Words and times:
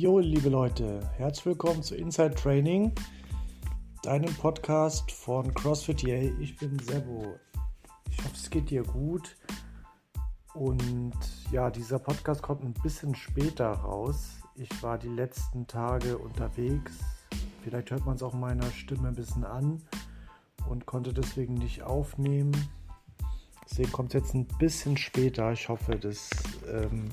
Jo, 0.00 0.20
liebe 0.20 0.48
Leute, 0.48 1.00
herzlich 1.16 1.46
willkommen 1.46 1.82
zu 1.82 1.96
Inside 1.96 2.36
Training, 2.36 2.92
deinem 4.04 4.32
Podcast 4.36 5.10
von 5.10 5.52
CrossFit 5.54 6.04
Yay. 6.04 6.32
Ich 6.38 6.56
bin 6.56 6.78
Sebo. 6.78 7.34
Ich 8.08 8.18
hoffe, 8.18 8.30
es 8.32 8.48
geht 8.48 8.70
dir 8.70 8.84
gut. 8.84 9.36
Und 10.54 11.18
ja, 11.50 11.68
dieser 11.68 11.98
Podcast 11.98 12.42
kommt 12.42 12.62
ein 12.62 12.74
bisschen 12.74 13.16
später 13.16 13.72
raus. 13.72 14.38
Ich 14.54 14.70
war 14.84 14.98
die 14.98 15.08
letzten 15.08 15.66
Tage 15.66 16.16
unterwegs. 16.16 17.00
Vielleicht 17.64 17.90
hört 17.90 18.06
man 18.06 18.14
es 18.14 18.22
auch 18.22 18.34
meiner 18.34 18.70
Stimme 18.70 19.08
ein 19.08 19.16
bisschen 19.16 19.42
an 19.42 19.82
und 20.68 20.86
konnte 20.86 21.12
deswegen 21.12 21.54
nicht 21.54 21.82
aufnehmen. 21.82 22.52
Deswegen 23.68 23.90
kommt 23.90 24.14
es 24.14 24.22
jetzt 24.22 24.34
ein 24.34 24.46
bisschen 24.60 24.96
später. 24.96 25.50
Ich 25.50 25.68
hoffe, 25.68 25.96
das 25.96 26.30
ähm, 26.72 27.08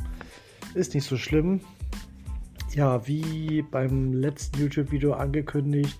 ist 0.75 0.93
nicht 0.93 1.07
so 1.07 1.17
schlimm. 1.17 1.61
Ja, 2.75 3.07
wie 3.07 3.61
beim 3.61 4.11
letzten 4.11 4.59
YouTube-Video 4.59 5.13
angekündigt, 5.13 5.97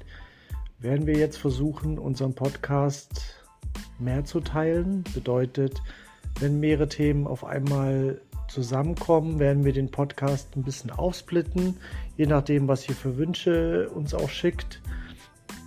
werden 0.78 1.08
wir 1.08 1.16
jetzt 1.16 1.38
versuchen, 1.38 1.98
unseren 1.98 2.36
Podcast 2.36 3.46
mehr 3.98 4.26
zu 4.26 4.42
teilen. 4.42 5.06
Bedeutet, 5.14 5.82
wenn 6.42 6.60
mehrere 6.60 6.90
Themen 6.90 7.28
auf 7.28 7.46
einmal 7.46 8.20
zusammenkommen, 8.50 9.40
werden 9.40 9.64
wir 9.64 9.72
den 9.72 9.90
Podcast 9.90 10.54
ein 10.58 10.64
bisschen 10.64 10.92
aufsplitten, 10.92 11.78
je 12.18 12.26
nachdem, 12.26 12.68
was 12.68 12.90
ihr 12.90 12.96
für 12.96 13.16
Wünsche 13.16 13.90
uns 13.92 14.14
auch 14.14 14.30
schickt. 14.30 14.82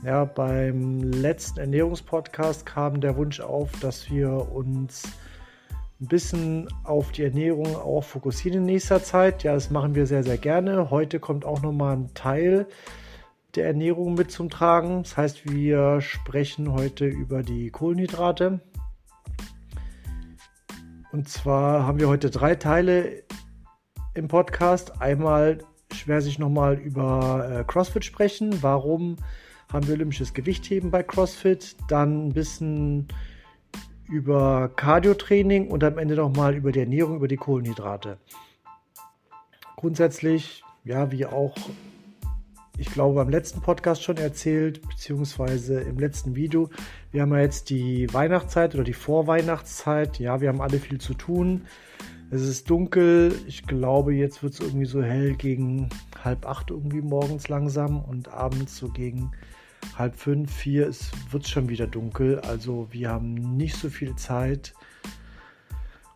Ja, 0.04 0.26
beim 0.26 1.00
letzten 1.00 1.60
Ernährungspodcast 1.60 2.66
kam 2.66 3.00
der 3.00 3.16
Wunsch 3.16 3.40
auf, 3.40 3.72
dass 3.80 4.10
wir 4.10 4.52
uns 4.52 5.04
ein 6.00 6.06
bisschen 6.06 6.68
auf 6.84 7.10
die 7.10 7.24
Ernährung 7.24 7.74
auch 7.76 8.04
fokussieren 8.04 8.58
in 8.60 8.66
nächster 8.66 9.02
Zeit. 9.02 9.42
Ja, 9.42 9.54
das 9.54 9.70
machen 9.70 9.94
wir 9.94 10.06
sehr, 10.06 10.22
sehr 10.22 10.38
gerne. 10.38 10.90
Heute 10.90 11.18
kommt 11.18 11.44
auch 11.44 11.60
nochmal 11.60 11.96
ein 11.96 12.14
Teil 12.14 12.68
der 13.56 13.66
Ernährung 13.66 14.14
mit 14.14 14.30
zum 14.30 14.48
Tragen. 14.48 15.02
Das 15.02 15.16
heißt, 15.16 15.50
wir 15.50 16.00
sprechen 16.00 16.72
heute 16.72 17.06
über 17.06 17.42
die 17.42 17.70
Kohlenhydrate. 17.70 18.60
Und 21.10 21.28
zwar 21.28 21.84
haben 21.84 21.98
wir 21.98 22.08
heute 22.08 22.30
drei 22.30 22.54
Teile 22.54 23.24
im 24.14 24.28
Podcast. 24.28 25.00
Einmal 25.00 25.58
schwer 25.92 26.20
sich 26.20 26.38
nochmal 26.38 26.74
über 26.74 27.48
äh, 27.50 27.64
CrossFit 27.64 28.04
sprechen. 28.04 28.62
Warum 28.62 29.16
haben 29.72 29.88
wir 29.88 29.94
olympisches 29.94 30.32
Gewichtheben 30.32 30.92
bei 30.92 31.02
CrossFit? 31.02 31.76
Dann 31.88 32.28
ein 32.28 32.32
bisschen 32.32 33.08
über 34.08 34.70
Cardio-Training 34.74 35.68
und 35.68 35.84
am 35.84 35.98
Ende 35.98 36.14
nochmal 36.14 36.54
über 36.54 36.72
die 36.72 36.80
Ernährung, 36.80 37.16
über 37.16 37.28
die 37.28 37.36
Kohlenhydrate. 37.36 38.18
Grundsätzlich, 39.76 40.64
ja, 40.84 41.12
wie 41.12 41.26
auch, 41.26 41.54
ich 42.78 42.90
glaube, 42.90 43.16
beim 43.16 43.28
letzten 43.28 43.60
Podcast 43.60 44.02
schon 44.02 44.16
erzählt, 44.16 44.80
beziehungsweise 44.88 45.80
im 45.80 45.98
letzten 45.98 46.34
Video, 46.34 46.70
wir 47.12 47.22
haben 47.22 47.32
ja 47.32 47.40
jetzt 47.40 47.70
die 47.70 48.12
Weihnachtszeit 48.12 48.74
oder 48.74 48.84
die 48.84 48.92
Vorweihnachtszeit. 48.92 50.18
Ja, 50.18 50.40
wir 50.40 50.48
haben 50.48 50.60
alle 50.60 50.78
viel 50.78 51.00
zu 51.00 51.14
tun. 51.14 51.66
Es 52.30 52.42
ist 52.42 52.68
dunkel. 52.68 53.34
Ich 53.46 53.66
glaube, 53.66 54.14
jetzt 54.14 54.42
wird 54.42 54.54
es 54.54 54.60
irgendwie 54.60 54.86
so 54.86 55.02
hell 55.02 55.34
gegen 55.34 55.88
halb 56.22 56.46
acht 56.46 56.70
irgendwie 56.70 57.00
morgens 57.00 57.48
langsam 57.48 58.02
und 58.04 58.28
abends 58.28 58.76
so 58.76 58.88
gegen 58.88 59.32
halb 59.98 60.16
fünf, 60.16 60.52
vier 60.52 60.90
wird 61.30 61.44
es 61.44 61.50
schon 61.50 61.68
wieder 61.68 61.86
dunkel. 61.86 62.40
Also 62.40 62.88
wir 62.90 63.10
haben 63.10 63.34
nicht 63.56 63.76
so 63.76 63.88
viel 63.88 64.14
Zeit. 64.16 64.74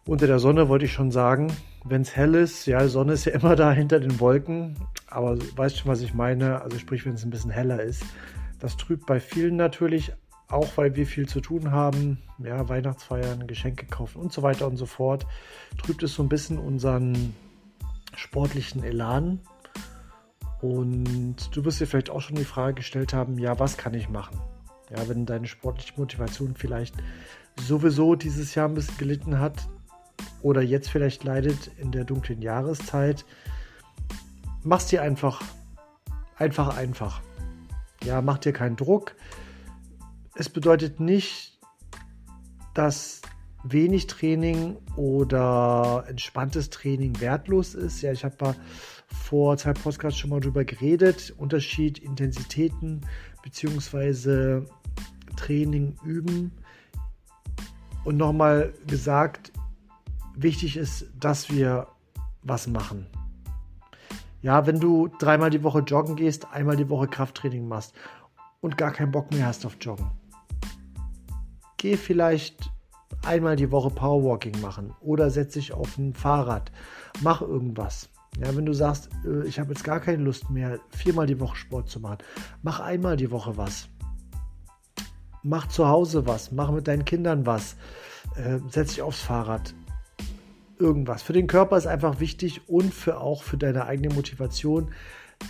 Unter 0.07 0.27
der 0.27 0.39
Sonne 0.39 0.69
wollte 0.69 0.85
ich 0.85 0.93
schon 0.93 1.11
sagen, 1.11 1.53
wenn 1.85 2.03
es 2.03 2.15
hell 2.15 2.35
ist, 2.35 2.67
ja, 2.67 2.83
die 2.83 2.89
Sonne 2.89 3.15
ist 3.15 3.25
ja 3.25 3.33
immer 3.41 3.57
da 3.57 3.73
hinter 3.73 4.01
den 4.01 4.21
Wolken, 4.21 4.77
aber 5.09 5.37
weißt 5.57 5.79
schon, 5.79 5.91
was 5.91 6.01
ich 6.01 6.15
meine? 6.15 6.63
Also 6.63 6.79
sprich, 6.79 7.05
wenn 7.05 7.15
es 7.15 7.25
ein 7.25 7.31
bisschen 7.31 7.51
heller 7.51 7.83
ist. 7.83 8.05
Das 8.59 8.77
trübt 8.77 9.07
bei 9.07 9.19
vielen 9.19 9.57
natürlich, 9.57 10.13
auch 10.49 10.69
weil 10.77 10.95
wir 10.95 11.07
viel 11.07 11.29
zu 11.29 11.41
tun 11.41 11.73
haben, 11.73 12.19
ja, 12.39 12.69
Weihnachtsfeiern, 12.69 13.47
Geschenke 13.47 13.87
kaufen 13.87 14.21
und 14.21 14.33
so 14.33 14.43
weiter 14.43 14.67
und 14.67 14.77
so 14.77 14.87
fort, 14.87 15.27
trübt 15.79 16.03
es 16.03 16.15
so 16.15 16.23
ein 16.23 16.29
bisschen 16.29 16.59
unseren 16.59 17.35
sportlichen 18.15 18.85
Elan. 18.85 19.41
Und 20.63 21.55
du 21.55 21.65
wirst 21.65 21.81
dir 21.81 21.87
vielleicht 21.89 22.09
auch 22.09 22.21
schon 22.21 22.37
die 22.37 22.45
Frage 22.45 22.75
gestellt 22.75 23.13
haben, 23.13 23.37
ja, 23.37 23.59
was 23.59 23.77
kann 23.77 23.95
ich 23.95 24.09
machen? 24.09 24.41
Ja, 24.91 25.09
wenn 25.09 25.27
deine 25.27 25.49
sportliche 25.49 25.95
Motivation 25.97 26.55
vielleicht 26.55 26.95
sowieso 27.61 28.15
dieses 28.15 28.55
Jahr 28.55 28.69
ein 28.69 28.75
bisschen 28.75 28.97
gelitten 28.97 29.41
hat 29.41 29.69
oder 30.41 30.63
jetzt 30.63 30.89
vielleicht 30.89 31.25
leidet 31.25 31.71
in 31.79 31.91
der 31.91 32.05
dunklen 32.05 32.41
Jahreszeit, 32.43 33.25
mach's 34.63 34.87
dir 34.87 35.03
einfach, 35.03 35.43
einfach, 36.37 36.77
einfach. 36.77 37.21
Ja, 38.05 38.23
mach 38.23 38.39
dir 38.39 38.53
keinen 38.53 38.77
Druck. 38.77 39.17
Es 40.37 40.49
bedeutet 40.49 41.01
nicht, 41.01 41.59
dass 42.73 43.21
wenig 43.65 44.07
Training 44.07 44.77
oder 44.97 46.05
entspanntes 46.09 46.71
Training 46.71 47.21
wertlos 47.21 47.75
ist. 47.75 48.01
Ja, 48.03 48.13
ich 48.13 48.25
habe 48.25 48.55
vor 49.13 49.57
zwei 49.57 49.73
Podcasts 49.73 50.19
schon 50.19 50.31
mal 50.31 50.41
drüber 50.41 50.65
geredet. 50.65 51.33
Unterschied 51.39 51.99
Intensitäten 51.99 53.03
bzw. 53.43 54.63
Training 55.37 55.97
üben. 56.05 56.53
Und 58.05 58.17
nochmal 58.17 58.73
gesagt, 58.87 59.53
wichtig 60.35 60.77
ist, 60.77 61.07
dass 61.19 61.51
wir 61.51 61.87
was 62.43 62.67
machen. 62.67 63.07
Ja, 64.43 64.67
wenn 64.67 64.81
du 64.81 65.07
dreimal 65.07 65.51
die 65.51 65.63
Woche 65.63 65.81
joggen 65.81 66.17
gehst, 66.17 66.49
einmal 66.53 66.77
die 66.77 66.89
Woche 66.89 67.07
Krafttraining 67.07 67.69
machst 67.69 67.95
und 68.61 68.77
gar 68.77 68.91
keinen 68.91 69.13
Bock 69.13 69.31
mehr 69.31 69.47
hast 69.47 69.65
auf 69.65 69.77
Joggen, 69.81 70.11
geh 71.77 71.97
vielleicht 71.97 72.71
einmal 73.25 73.55
die 73.55 73.71
Woche 73.71 73.91
Powerwalking 73.91 74.61
machen 74.61 74.95
oder 75.01 75.31
setz 75.31 75.55
dich 75.55 75.73
auf 75.73 75.97
ein 75.97 76.13
Fahrrad, 76.13 76.73
mach 77.21 77.41
irgendwas. 77.41 78.09
Ja, 78.39 78.57
wenn 78.57 78.67
du 78.67 78.73
sagst, 78.73 79.11
äh, 79.27 79.47
ich 79.47 79.59
habe 79.59 79.73
jetzt 79.73 79.85
gar 79.85 80.01
keine 80.01 80.23
Lust 80.23 80.51
mehr, 80.51 80.79
viermal 80.91 81.27
die 81.27 81.39
Woche 81.39 81.57
Sport 81.57 81.89
zu 81.91 82.01
machen, 82.01 82.19
mach 82.63 82.81
einmal 82.81 83.17
die 83.17 83.31
Woche 83.31 83.57
was. 83.57 83.89
Mach 85.43 85.69
zu 85.69 85.89
Hause 85.89 86.27
was, 86.27 86.53
mach 86.53 86.71
mit 86.71 86.89
deinen 86.89 87.05
Kindern 87.05 87.47
was, 87.47 87.77
äh, 88.37 88.59
setz 88.71 88.91
dich 88.91 89.03
aufs 89.03 89.21
Fahrrad. 89.21 89.75
Irgendwas. 90.79 91.23
Für 91.23 91.33
den 91.33 91.47
Körper 91.47 91.77
ist 91.77 91.87
einfach 91.87 92.21
wichtig 92.21 92.69
und 92.69 92.95
für 92.95 93.21
auch 93.21 93.43
für 93.43 93.59
deine 93.59 93.87
eigene 93.87 94.15
Motivation, 94.15 94.93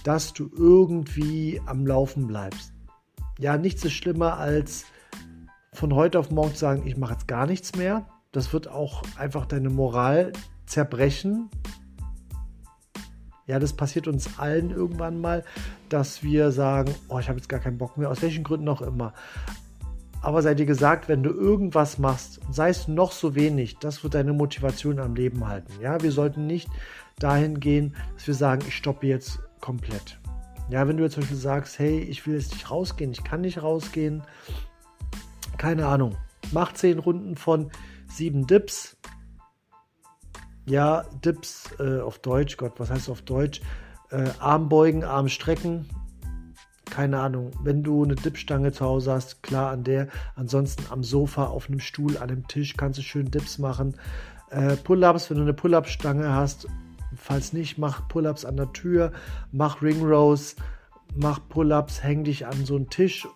dass 0.04 0.32
du 0.32 0.50
irgendwie 0.56 1.60
am 1.66 1.86
Laufen 1.86 2.26
bleibst. 2.26 2.72
Ja, 3.38 3.56
nichts 3.56 3.84
ist 3.84 3.92
schlimmer 3.92 4.38
als 4.38 4.84
von 5.72 5.94
heute 5.94 6.18
auf 6.18 6.30
morgen 6.30 6.52
zu 6.52 6.58
sagen, 6.58 6.86
ich 6.86 6.96
mache 6.96 7.12
jetzt 7.12 7.28
gar 7.28 7.46
nichts 7.46 7.76
mehr. 7.76 8.06
Das 8.30 8.52
wird 8.52 8.68
auch 8.68 9.02
einfach 9.16 9.46
deine 9.46 9.70
Moral 9.70 10.32
zerbrechen, 10.66 11.50
ja, 13.46 13.58
das 13.58 13.72
passiert 13.72 14.06
uns 14.08 14.38
allen 14.38 14.70
irgendwann 14.70 15.20
mal, 15.20 15.44
dass 15.88 16.22
wir 16.22 16.52
sagen, 16.52 16.94
oh, 17.08 17.18
ich 17.18 17.28
habe 17.28 17.38
jetzt 17.38 17.48
gar 17.48 17.60
keinen 17.60 17.78
Bock 17.78 17.96
mehr, 17.96 18.10
aus 18.10 18.22
welchen 18.22 18.44
Gründen 18.44 18.68
auch 18.68 18.82
immer. 18.82 19.12
Aber 20.20 20.40
sei 20.40 20.54
dir 20.54 20.66
gesagt, 20.66 21.08
wenn 21.08 21.24
du 21.24 21.30
irgendwas 21.30 21.98
machst, 21.98 22.40
sei 22.50 22.68
es 22.68 22.86
noch 22.86 23.10
so 23.10 23.34
wenig, 23.34 23.78
das 23.78 24.04
wird 24.04 24.14
deine 24.14 24.32
Motivation 24.32 25.00
am 25.00 25.16
Leben 25.16 25.48
halten. 25.48 25.72
Ja, 25.80 26.00
wir 26.00 26.12
sollten 26.12 26.46
nicht 26.46 26.68
dahin 27.18 27.58
gehen, 27.58 27.96
dass 28.14 28.28
wir 28.28 28.34
sagen, 28.34 28.62
ich 28.66 28.76
stoppe 28.76 29.08
jetzt 29.08 29.40
komplett. 29.60 30.20
Ja, 30.70 30.86
wenn 30.86 30.96
du 30.96 31.02
jetzt 31.02 31.14
zum 31.14 31.22
Beispiel 31.22 31.38
sagst, 31.38 31.78
hey, 31.80 31.98
ich 31.98 32.24
will 32.26 32.34
jetzt 32.34 32.52
nicht 32.52 32.70
rausgehen, 32.70 33.10
ich 33.10 33.24
kann 33.24 33.40
nicht 33.40 33.62
rausgehen, 33.62 34.22
keine 35.58 35.86
Ahnung, 35.86 36.16
mach 36.52 36.72
zehn 36.72 37.00
Runden 37.00 37.36
von 37.36 37.72
sieben 38.08 38.46
Dips, 38.46 38.96
ja, 40.66 41.04
Dips 41.24 41.70
äh, 41.78 42.00
auf 42.00 42.18
Deutsch, 42.18 42.56
Gott, 42.56 42.74
was 42.78 42.90
heißt 42.90 43.08
auf 43.08 43.22
Deutsch? 43.22 43.60
Äh, 44.10 44.30
Arm 44.38 44.68
beugen, 44.68 45.04
Arm 45.04 45.28
strecken. 45.28 45.86
Keine 46.90 47.20
Ahnung. 47.20 47.52
Wenn 47.62 47.82
du 47.82 48.04
eine 48.04 48.14
Dipstange 48.14 48.72
zu 48.72 48.84
Hause 48.84 49.12
hast, 49.12 49.42
klar 49.42 49.70
an 49.70 49.82
der. 49.82 50.08
Ansonsten 50.36 50.84
am 50.90 51.02
Sofa, 51.02 51.46
auf 51.46 51.68
einem 51.68 51.80
Stuhl, 51.80 52.18
an 52.18 52.30
einem 52.30 52.46
Tisch 52.46 52.76
kannst 52.76 52.98
du 52.98 53.02
schön 53.02 53.30
Dips 53.30 53.58
machen. 53.58 53.96
Äh, 54.50 54.76
Pull-ups, 54.76 55.30
wenn 55.30 55.38
du 55.38 55.42
eine 55.44 55.54
Pull-up-Stange 55.54 56.32
hast. 56.34 56.68
Falls 57.16 57.52
nicht, 57.52 57.78
mach 57.78 58.08
Pull-ups 58.08 58.44
an 58.44 58.56
der 58.56 58.72
Tür, 58.72 59.12
mach 59.50 59.80
Ring 59.80 60.02
Rows, 60.02 60.56
mach 61.14 61.40
Pull-ups, 61.48 62.02
häng 62.02 62.24
dich 62.24 62.46
an 62.46 62.64
so 62.66 62.76
einen 62.76 62.90
Tisch 62.90 63.26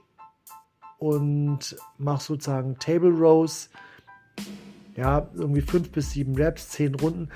und 0.99 1.77
mach 1.99 2.21
sozusagen 2.21 2.79
Table 2.79 3.11
Rows 3.11 3.71
ja, 4.97 5.29
irgendwie 5.35 5.61
fünf 5.61 5.93
bis 5.93 6.11
sieben 6.13 6.35
Reps, 6.35 6.71
zehn 6.71 6.95
Runden. 6.95 7.29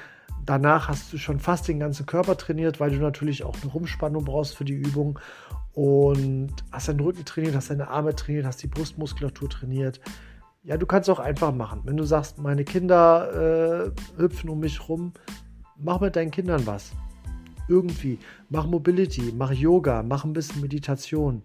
Danach 0.46 0.88
hast 0.88 1.12
du 1.12 1.18
schon 1.18 1.38
fast 1.38 1.68
den 1.68 1.78
ganzen 1.78 2.06
Körper 2.06 2.36
trainiert, 2.36 2.80
weil 2.80 2.90
du 2.90 2.96
natürlich 2.96 3.44
auch 3.44 3.56
eine 3.62 3.70
Rumspannung 3.70 4.24
brauchst 4.24 4.56
für 4.56 4.64
die 4.64 4.74
Übung. 4.74 5.18
Und 5.72 6.52
hast 6.72 6.88
deinen 6.88 7.00
Rücken 7.00 7.24
trainiert, 7.24 7.54
hast 7.54 7.70
deine 7.70 7.88
Arme 7.88 8.14
trainiert, 8.16 8.46
hast 8.46 8.62
die 8.62 8.66
Brustmuskulatur 8.66 9.48
trainiert. 9.48 10.00
Ja, 10.62 10.76
du 10.76 10.86
kannst 10.86 11.08
auch 11.08 11.20
einfach 11.20 11.54
machen. 11.54 11.82
Wenn 11.84 11.96
du 11.96 12.04
sagst, 12.04 12.38
meine 12.38 12.64
Kinder 12.64 13.92
äh, 14.16 14.20
hüpfen 14.20 14.50
um 14.50 14.60
mich 14.60 14.88
rum, 14.88 15.12
mach 15.76 16.00
mit 16.00 16.16
deinen 16.16 16.30
Kindern 16.30 16.66
was. 16.66 16.92
Irgendwie. 17.68 18.18
Mach 18.48 18.66
Mobility, 18.66 19.32
mach 19.36 19.52
Yoga, 19.52 20.02
mach 20.02 20.24
ein 20.24 20.32
bisschen 20.32 20.60
Meditation. 20.60 21.42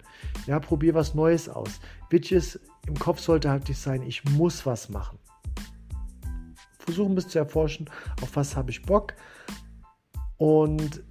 Ja, 0.48 0.60
probier 0.60 0.96
was 0.96 1.14
Neues 1.14 1.48
aus. 1.48 1.80
Wichtig 2.10 2.60
im 2.88 2.96
Kopf 2.96 3.20
sollte 3.20 3.50
halt 3.50 3.68
nicht 3.70 3.80
sein, 3.80 4.02
ich 4.02 4.24
muss 4.26 4.66
was 4.66 4.90
machen. 4.90 5.20
Versuchen 6.86 7.12
ein 7.12 7.16
bisschen 7.16 7.32
zu 7.32 7.40
erforschen, 7.40 7.90
auf 8.22 8.36
was 8.36 8.56
habe 8.56 8.72
ich 8.72 8.82
Bock. 8.84 9.14
Und 10.38 11.04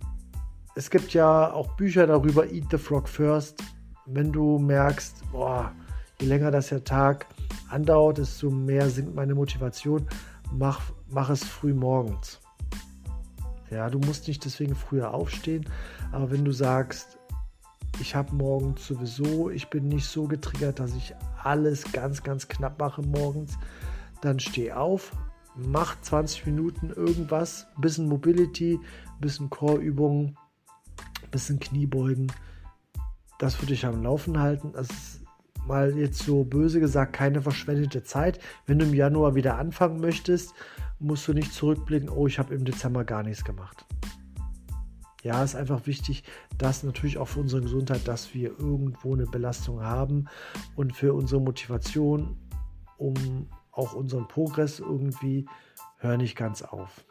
es 0.77 0.91
gibt 0.91 1.13
ja 1.15 1.53
auch 1.53 1.77
Bücher 1.77 2.07
darüber, 2.07 2.51
Eat 2.51 2.65
the 2.71 2.79
Frog 2.79 3.09
First. 3.09 3.63
Wenn 4.07 4.33
du 4.33 4.59
merkst, 4.59 5.23
boah, 5.33 5.73
je 6.21 6.27
länger 6.27 6.51
das 6.51 6.69
der 6.69 6.85
Tag 6.85 7.27
andauert, 7.71 8.19
desto 8.19 8.51
mehr 8.51 8.89
sinkt 8.91 9.15
meine 9.15 9.35
Motivation, 9.35 10.07
mach, 10.53 10.81
mach 11.09 11.31
es 11.31 11.45
früh 11.45 11.73
morgens. 11.73 12.41
Ja, 13.71 13.89
du 13.89 13.99
musst 13.99 14.29
nicht 14.29 14.45
deswegen 14.45 14.75
früher 14.75 15.13
aufstehen, 15.15 15.65
aber 16.13 16.31
wenn 16.31 16.45
du 16.45 16.53
sagst, 16.53 17.19
ich 18.01 18.15
habe 18.15 18.35
morgens 18.35 18.87
sowieso, 18.87 19.51
ich 19.51 19.71
bin 19.71 19.89
nicht 19.89 20.07
so 20.07 20.27
getriggert, 20.27 20.81
dass 20.81 20.95
ich 20.95 21.15
alles 21.43 21.91
ganz, 21.93 22.23
ganz 22.23 22.49
knapp 22.49 22.79
mache 22.79 23.03
morgens, 23.03 23.57
dann 24.21 24.41
steh 24.41 24.73
auf, 24.73 25.13
mach 25.57 26.01
20 26.01 26.47
Minuten 26.47 26.91
irgendwas, 26.91 27.67
bisschen 27.79 28.09
Mobility, 28.09 28.81
bisschen 29.21 29.51
Core-Übungen, 29.51 30.37
bisschen 31.31 31.61
Kniebeugen. 31.61 32.31
Das 33.39 33.61
würde 33.61 33.75
ich 33.75 33.87
am 33.87 34.03
Laufen 34.03 34.39
halten. 34.39 34.73
Das 34.73 34.91
ist 34.91 35.21
mal 35.67 35.97
jetzt 35.97 36.23
so 36.23 36.45
böse 36.45 36.81
gesagt 36.81 37.13
keine 37.13 37.41
verschwendete 37.41 38.03
Zeit. 38.05 38.39
Wenn 38.67 38.79
du 38.79 38.87
im 38.87 38.95
Januar 38.95 39.35
wieder 39.35 39.59
anfangen 39.59 40.01
möchtest, 40.01 40.55
musst 40.99 41.27
du 41.27 41.33
nicht 41.33 41.53
zurückblicken, 41.53 42.09
oh, 42.09 42.27
ich 42.27 42.39
habe 42.39 42.55
im 42.55 42.65
Dezember 42.65 43.05
gar 43.05 43.23
nichts 43.23 43.45
gemacht. 43.45 43.85
Ja, 45.23 45.43
ist 45.43 45.57
einfach 45.57 45.87
wichtig, 45.87 46.23
dass 46.59 46.83
natürlich 46.83 47.17
auch 47.17 47.29
für 47.29 47.41
unsere 47.41 47.63
Gesundheit, 47.63 48.07
dass 48.07 48.35
wir 48.35 48.59
irgendwo 48.59 49.15
eine 49.15 49.25
Belastung 49.25 49.83
haben 49.83 50.27
und 50.77 50.95
für 50.95 51.15
unsere 51.15 51.41
Motivation, 51.41 52.37
um 52.99 53.15
auch 53.75 53.93
unseren 53.93 54.29
Progress 54.29 54.81
irgendwie, 54.81 55.47
hör 55.99 56.17
nicht 56.17 56.37
ganz 56.37 56.63
auf. 56.63 57.05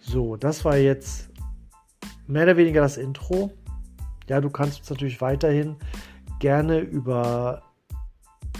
So, 0.00 0.36
das 0.36 0.64
war 0.64 0.76
jetzt 0.76 1.30
mehr 2.26 2.44
oder 2.44 2.56
weniger 2.56 2.80
das 2.80 2.96
Intro. 2.96 3.50
Ja, 4.28 4.40
du 4.40 4.50
kannst 4.50 4.80
uns 4.80 4.90
natürlich 4.90 5.20
weiterhin 5.20 5.76
gerne 6.38 6.78
über 6.78 7.62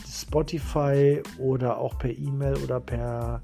Spotify 0.07 1.23
oder 1.39 1.79
auch 1.79 1.99
per 1.99 2.11
E-Mail 2.11 2.57
oder 2.57 2.81
per 2.81 3.43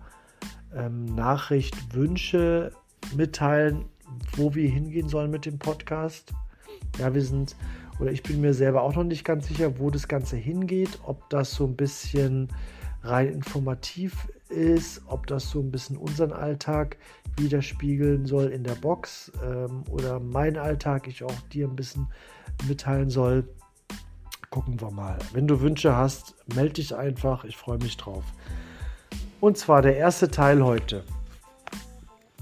ähm, 0.75 1.05
Nachricht 1.05 1.94
Wünsche 1.94 2.73
mitteilen, 3.15 3.87
wo 4.37 4.55
wir 4.55 4.69
hingehen 4.69 5.09
sollen 5.09 5.31
mit 5.31 5.47
dem 5.47 5.59
Podcast. 5.59 6.32
Ja, 6.99 7.15
wir 7.15 7.23
sind, 7.23 7.56
oder 8.00 8.11
ich 8.11 8.23
bin 8.23 8.41
mir 8.41 8.55
selber 8.55 8.82
auch 8.82 8.94
noch 8.94 9.05
nicht 9.05 9.25
ganz 9.25 9.49
sicher, 9.49 9.79
wo 9.79 9.91
das 9.91 10.08
Ganze 10.08 10.37
hingeht, 10.37 10.99
ob 11.05 11.29
das 11.31 11.52
so 11.52 11.64
ein 11.64 11.76
bisschen 11.76 12.49
rein 13.02 13.29
informativ 13.29 14.29
ist, 14.49 15.02
ob 15.06 15.26
das 15.26 15.50
so 15.50 15.61
ein 15.61 15.70
bisschen 15.70 15.96
unseren 15.96 16.32
Alltag 16.32 16.96
widerspiegeln 17.37 18.26
soll 18.26 18.46
in 18.46 18.64
der 18.64 18.75
Box 18.75 19.32
ähm, 19.44 19.85
oder 19.91 20.20
mein 20.20 20.56
Alltag, 20.56 21.08
ich 21.08 21.23
auch 21.23 21.41
dir 21.52 21.67
ein 21.69 21.76
bisschen 21.76 22.08
mitteilen 22.69 23.11
soll. 23.11 23.49
Gucken 24.50 24.81
wir 24.81 24.90
mal. 24.90 25.19
Wenn 25.32 25.49
du 25.49 25.61
Wünsche 25.61 25.97
hast, 25.97 26.35
melde 26.55 26.75
dich 26.75 26.94
einfach. 26.94 27.44
Ich 27.44 27.56
freue 27.56 27.79
mich 27.79 27.97
drauf. 27.97 28.25
Und 29.40 29.58
zwar 29.58 29.82
der 29.82 29.97
erste 29.97 30.31
Teil 30.31 30.64
heute. 30.64 31.02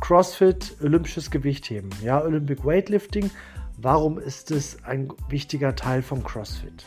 CrossFit, 0.01 0.77
olympisches 0.83 1.31
Gewichtheben. 1.31 1.89
Ja, 2.03 2.23
Olympic 2.23 2.65
Weightlifting. 2.65 3.31
Warum 3.83 4.21
ist 4.21 4.53
es 4.53 4.85
ein 4.85 5.13
wichtiger 5.29 5.75
Teil 5.75 6.03
von 6.03 6.23
CrossFit? 6.23 6.85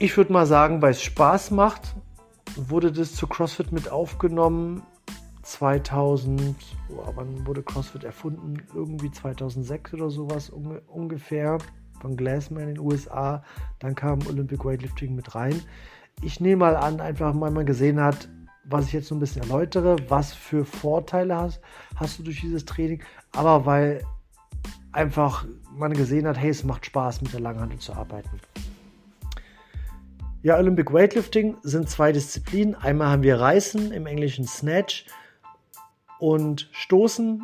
Ich 0.00 0.16
würde 0.16 0.32
mal 0.32 0.46
sagen, 0.46 0.82
weil 0.82 0.90
es 0.90 1.02
Spaß 1.04 1.52
macht, 1.52 1.94
wurde 2.56 2.90
das 2.90 3.14
zu 3.14 3.28
CrossFit 3.28 3.70
mit 3.70 3.88
aufgenommen. 3.88 4.82
2000, 5.42 6.56
oh, 6.88 7.12
wann 7.14 7.46
wurde 7.46 7.62
CrossFit 7.62 8.02
erfunden? 8.02 8.56
Irgendwie 8.74 9.12
2006 9.12 9.94
oder 9.94 10.10
sowas 10.10 10.50
ungefähr 10.50 11.58
von 12.00 12.16
Glassman 12.16 12.64
in 12.64 12.74
den 12.74 12.78
USA. 12.80 13.44
Dann 13.78 13.94
kam 13.94 14.26
Olympic 14.26 14.64
Weightlifting 14.64 15.14
mit 15.14 15.36
rein. 15.36 15.62
Ich 16.20 16.40
nehme 16.40 16.64
mal 16.64 16.76
an, 16.76 17.00
einfach 17.00 17.32
weil 17.40 17.52
man 17.52 17.64
gesehen 17.64 18.00
hat, 18.00 18.28
was 18.64 18.86
ich 18.86 18.92
jetzt 18.92 19.08
so 19.08 19.14
ein 19.14 19.20
bisschen 19.20 19.42
erläutere, 19.42 19.96
was 20.08 20.32
für 20.32 20.64
Vorteile 20.64 21.36
hast, 21.36 21.60
hast 21.96 22.18
du 22.18 22.22
durch 22.22 22.40
dieses 22.40 22.64
Training, 22.64 23.02
aber 23.32 23.66
weil 23.66 24.04
einfach 24.92 25.46
man 25.74 25.92
gesehen 25.92 26.26
hat, 26.26 26.38
hey, 26.38 26.50
es 26.50 26.64
macht 26.64 26.86
Spaß, 26.86 27.22
mit 27.22 27.32
der 27.32 27.40
Langhandel 27.40 27.78
zu 27.78 27.92
arbeiten. 27.92 28.40
Ja, 30.42 30.56
Olympic 30.56 30.92
Weightlifting 30.92 31.56
sind 31.62 31.88
zwei 31.88 32.12
Disziplinen. 32.12 32.74
Einmal 32.74 33.08
haben 33.08 33.22
wir 33.22 33.40
Reißen, 33.40 33.92
im 33.92 34.06
Englischen 34.06 34.46
Snatch 34.46 35.06
und 36.18 36.68
Stoßen 36.72 37.42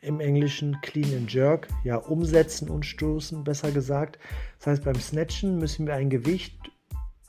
im 0.00 0.20
Englischen 0.20 0.80
Clean 0.80 1.12
and 1.14 1.32
Jerk, 1.32 1.68
ja, 1.84 1.96
umsetzen 1.96 2.70
und 2.70 2.86
stoßen, 2.86 3.44
besser 3.44 3.72
gesagt. 3.72 4.18
Das 4.58 4.68
heißt, 4.68 4.84
beim 4.84 4.94
Snatchen 4.94 5.58
müssen 5.58 5.86
wir 5.86 5.94
ein 5.94 6.10
Gewicht 6.10 6.56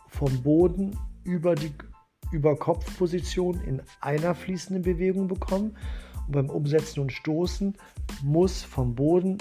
vom 0.07 0.44
Boden 0.44 0.97
über 1.24 1.56
die 1.56 1.74
über 2.31 2.55
Kopfposition 2.55 3.61
in 3.61 3.81
einer 4.01 4.35
fließenden 4.35 4.83
Bewegung 4.83 5.27
bekommen. 5.27 5.75
Und 6.27 6.31
beim 6.33 6.49
Umsetzen 6.49 6.99
und 7.01 7.11
Stoßen 7.11 7.75
muss 8.23 8.61
vom 8.61 8.95
Boden 8.95 9.37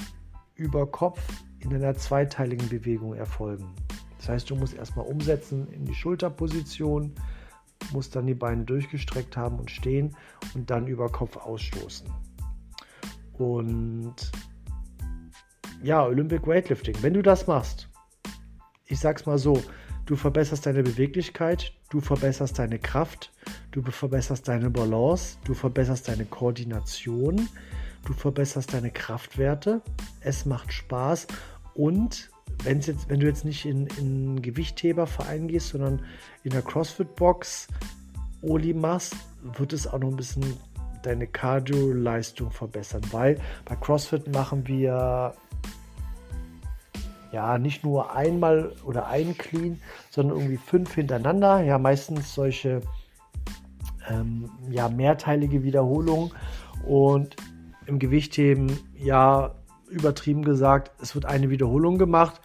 über 0.54 0.86
Kopf 0.90 1.20
in 1.60 1.74
einer 1.74 1.94
zweiteiligen 1.94 2.68
Bewegung 2.68 3.14
erfolgen. 3.14 3.74
Das 4.18 4.28
heißt, 4.28 4.50
du 4.50 4.56
musst 4.56 4.74
erstmal 4.74 5.06
umsetzen 5.06 5.68
in 5.72 5.84
die 5.84 5.94
Schulterposition, 5.94 7.14
musst 7.92 8.16
dann 8.16 8.26
die 8.26 8.34
Beine 8.34 8.64
durchgestreckt 8.64 9.36
haben 9.36 9.58
und 9.58 9.70
stehen 9.70 10.16
und 10.54 10.70
dann 10.70 10.86
über 10.86 11.08
Kopf 11.08 11.36
ausstoßen. 11.36 12.08
Und 13.34 14.14
ja, 15.82 16.04
Olympic 16.04 16.46
Weightlifting, 16.46 16.96
wenn 17.02 17.14
du 17.14 17.22
das 17.22 17.46
machst, 17.46 17.88
ich 18.86 18.98
sag's 18.98 19.26
mal 19.26 19.38
so, 19.38 19.62
du 20.08 20.16
verbesserst 20.16 20.64
deine 20.64 20.82
Beweglichkeit, 20.82 21.74
du 21.90 22.00
verbesserst 22.00 22.58
deine 22.58 22.78
Kraft, 22.78 23.30
du 23.72 23.82
verbesserst 23.82 24.48
deine 24.48 24.70
Balance, 24.70 25.36
du 25.44 25.52
verbesserst 25.52 26.08
deine 26.08 26.24
Koordination, 26.24 27.46
du 28.06 28.14
verbesserst 28.14 28.72
deine 28.72 28.90
Kraftwerte, 28.90 29.82
es 30.22 30.46
macht 30.46 30.72
Spaß. 30.72 31.26
Und 31.74 32.30
wenn's 32.64 32.86
jetzt, 32.86 33.10
wenn 33.10 33.20
du 33.20 33.26
jetzt 33.26 33.44
nicht 33.44 33.66
in, 33.66 33.86
in 33.98 34.40
Gewichtheberverein 34.40 35.46
gehst, 35.46 35.68
sondern 35.68 36.00
in 36.42 36.52
der 36.52 36.62
CrossFit-Box 36.62 37.68
Oli 38.40 38.72
machst, 38.72 39.14
wird 39.58 39.74
es 39.74 39.86
auch 39.86 39.98
noch 39.98 40.08
ein 40.08 40.16
bisschen 40.16 40.56
deine 41.02 41.26
Cardio-Leistung 41.26 42.50
verbessern, 42.50 43.02
weil 43.10 43.38
bei 43.66 43.76
CrossFit 43.76 44.32
machen 44.32 44.66
wir 44.66 45.34
ja 47.32 47.58
nicht 47.58 47.84
nur 47.84 48.14
einmal 48.14 48.72
oder 48.84 49.08
ein 49.08 49.36
Clean, 49.36 49.80
sondern 50.10 50.38
irgendwie 50.38 50.56
fünf 50.56 50.94
hintereinander. 50.94 51.60
Ja, 51.62 51.78
meistens 51.78 52.34
solche 52.34 52.80
ähm, 54.08 54.50
ja, 54.70 54.88
mehrteilige 54.88 55.62
Wiederholungen 55.62 56.32
und 56.86 57.36
im 57.86 57.98
Gewichtheben 57.98 58.78
ja 58.96 59.54
übertrieben 59.90 60.44
gesagt, 60.44 60.92
es 61.02 61.14
wird 61.14 61.24
eine 61.24 61.50
Wiederholung 61.50 61.98
gemacht 61.98 62.40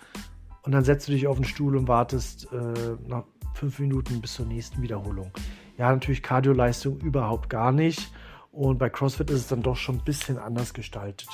und 0.64 0.72
dann 0.72 0.84
setzt 0.84 1.08
du 1.08 1.12
dich 1.12 1.28
auf 1.28 1.36
den 1.36 1.46
Stuhl 1.46 1.76
und 1.76 1.88
wartest 1.88 2.48
äh, 2.54 2.96
nach 3.08 3.24
fünf 3.54 3.80
Minuten 3.80 4.22
bis 4.22 4.34
zur 4.34 4.46
nächsten 4.46 4.82
Wiederholung. 4.82 5.32
Ja, 5.78 5.92
natürlich 5.92 6.24
Kardioleistung 6.24 7.00
überhaupt 7.00 7.50
gar 7.50 7.72
nicht. 7.72 8.12
Und 8.52 8.78
bei 8.78 8.90
CrossFit 8.90 9.30
ist 9.32 9.40
es 9.42 9.48
dann 9.48 9.64
doch 9.64 9.76
schon 9.76 9.96
ein 9.96 10.04
bisschen 10.04 10.38
anders 10.38 10.74
gestaltet. 10.74 11.28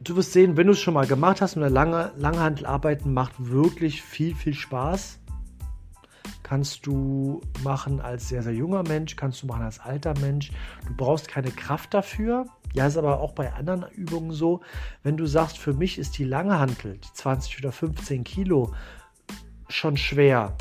Du 0.00 0.16
wirst 0.16 0.32
sehen, 0.32 0.56
wenn 0.56 0.66
du 0.66 0.72
es 0.72 0.80
schon 0.80 0.94
mal 0.94 1.06
gemacht 1.06 1.40
hast 1.40 1.56
und 1.56 1.62
eine 1.62 1.72
lange 1.72 2.12
Langhandelarbeiten 2.16 3.12
macht 3.12 3.32
wirklich 3.38 4.02
viel, 4.02 4.34
viel 4.34 4.54
Spaß. 4.54 5.20
Kannst 6.42 6.86
du 6.86 7.40
machen 7.64 8.00
als 8.00 8.28
sehr, 8.28 8.42
sehr 8.42 8.52
junger 8.52 8.82
Mensch, 8.82 9.16
kannst 9.16 9.42
du 9.42 9.46
machen 9.46 9.62
als 9.62 9.80
alter 9.80 10.14
Mensch. 10.20 10.52
Du 10.86 10.94
brauchst 10.94 11.28
keine 11.28 11.50
Kraft 11.50 11.94
dafür. 11.94 12.46
Ja, 12.72 12.86
ist 12.86 12.96
aber 12.96 13.20
auch 13.20 13.32
bei 13.32 13.52
anderen 13.52 13.90
Übungen 13.92 14.32
so. 14.32 14.60
Wenn 15.02 15.16
du 15.16 15.26
sagst, 15.26 15.58
für 15.58 15.72
mich 15.72 15.98
ist 15.98 16.18
die 16.18 16.24
Langhantel, 16.24 16.98
die 16.98 17.12
20 17.14 17.58
oder 17.58 17.72
15 17.72 18.22
Kilo, 18.22 18.74
schon 19.68 19.96
schwer 19.96 20.56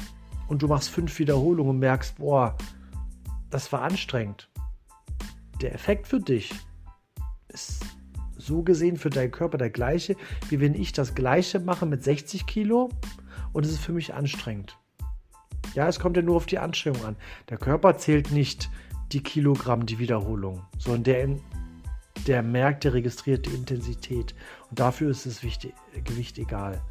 und 0.47 0.61
du 0.61 0.67
machst 0.67 0.89
fünf 0.89 1.19
Wiederholungen 1.19 1.71
und 1.71 1.79
merkst, 1.79 2.17
boah, 2.17 2.55
das 3.49 3.71
war 3.71 3.81
anstrengend. 3.81 4.49
Der 5.61 5.73
Effekt 5.73 6.07
für 6.07 6.19
dich 6.19 6.53
ist 7.49 7.83
so 8.45 8.63
gesehen 8.63 8.97
für 8.97 9.09
deinen 9.09 9.31
Körper 9.31 9.57
der 9.57 9.69
gleiche, 9.69 10.15
wie 10.49 10.59
wenn 10.59 10.75
ich 10.75 10.93
das 10.93 11.15
gleiche 11.15 11.59
mache 11.59 11.85
mit 11.85 12.03
60 12.03 12.45
Kilo 12.45 12.89
und 13.53 13.65
es 13.65 13.71
ist 13.71 13.79
für 13.79 13.93
mich 13.93 14.13
anstrengend. 14.13 14.77
Ja, 15.73 15.87
es 15.87 15.99
kommt 15.99 16.15
ja 16.15 16.23
nur 16.23 16.35
auf 16.35 16.45
die 16.45 16.59
Anstrengung 16.59 17.03
an. 17.05 17.15
Der 17.49 17.57
Körper 17.57 17.97
zählt 17.97 18.31
nicht 18.31 18.69
die 19.11 19.21
Kilogramm, 19.21 19.85
die 19.85 19.99
Wiederholung, 19.99 20.61
sondern 20.77 21.03
der, 21.03 21.29
der 22.27 22.43
merkt, 22.43 22.83
der 22.83 22.93
registriert 22.93 23.45
die 23.45 23.55
Intensität. 23.55 24.35
Und 24.69 24.79
dafür 24.79 25.11
ist 25.11 25.25
das 25.25 25.41
Gewicht 25.41 26.37
egal. 26.37 26.81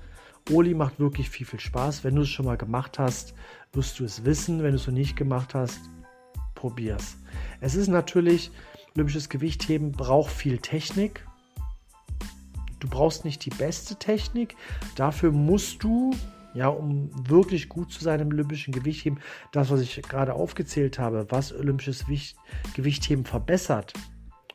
Oli 0.50 0.75
macht 0.75 1.00
wirklich 1.00 1.30
viel, 1.30 1.46
viel 1.46 1.61
Spaß. 1.61 2.04
Wenn 2.04 2.16
du 2.16 2.23
es 2.23 2.28
schon 2.28 2.44
mal 2.44 2.58
gemacht 2.58 2.99
hast, 2.99 3.34
wirst 3.73 3.99
du 3.99 4.04
es 4.04 4.25
wissen. 4.25 4.62
Wenn 4.62 4.73
du 4.73 4.76
es 4.76 4.87
noch 4.87 4.94
nicht 4.94 5.16
gemacht 5.16 5.54
hast, 5.54 5.80
probier's. 6.54 7.16
Es 7.61 7.75
ist 7.75 7.88
natürlich, 7.88 8.50
olympisches 8.94 9.28
Gewichtheben 9.28 9.92
braucht 9.92 10.32
viel 10.32 10.58
Technik. 10.58 11.26
Du 12.84 12.90
brauchst 12.90 13.24
nicht 13.24 13.42
die 13.46 13.50
beste 13.50 13.96
Technik. 13.96 14.56
Dafür 14.94 15.32
musst 15.32 15.82
du, 15.82 16.10
ja, 16.52 16.68
um 16.68 17.08
wirklich 17.30 17.70
gut 17.70 17.90
zu 17.90 18.04
sein 18.04 18.20
im 18.20 18.28
olympischen 18.28 18.74
Gewichtheben, 18.74 19.20
das, 19.52 19.70
was 19.70 19.80
ich 19.80 20.02
gerade 20.02 20.34
aufgezählt 20.34 20.98
habe, 20.98 21.26
was 21.30 21.54
olympisches 21.54 22.04
Gewichtheben 22.74 23.24
verbessert, 23.24 23.94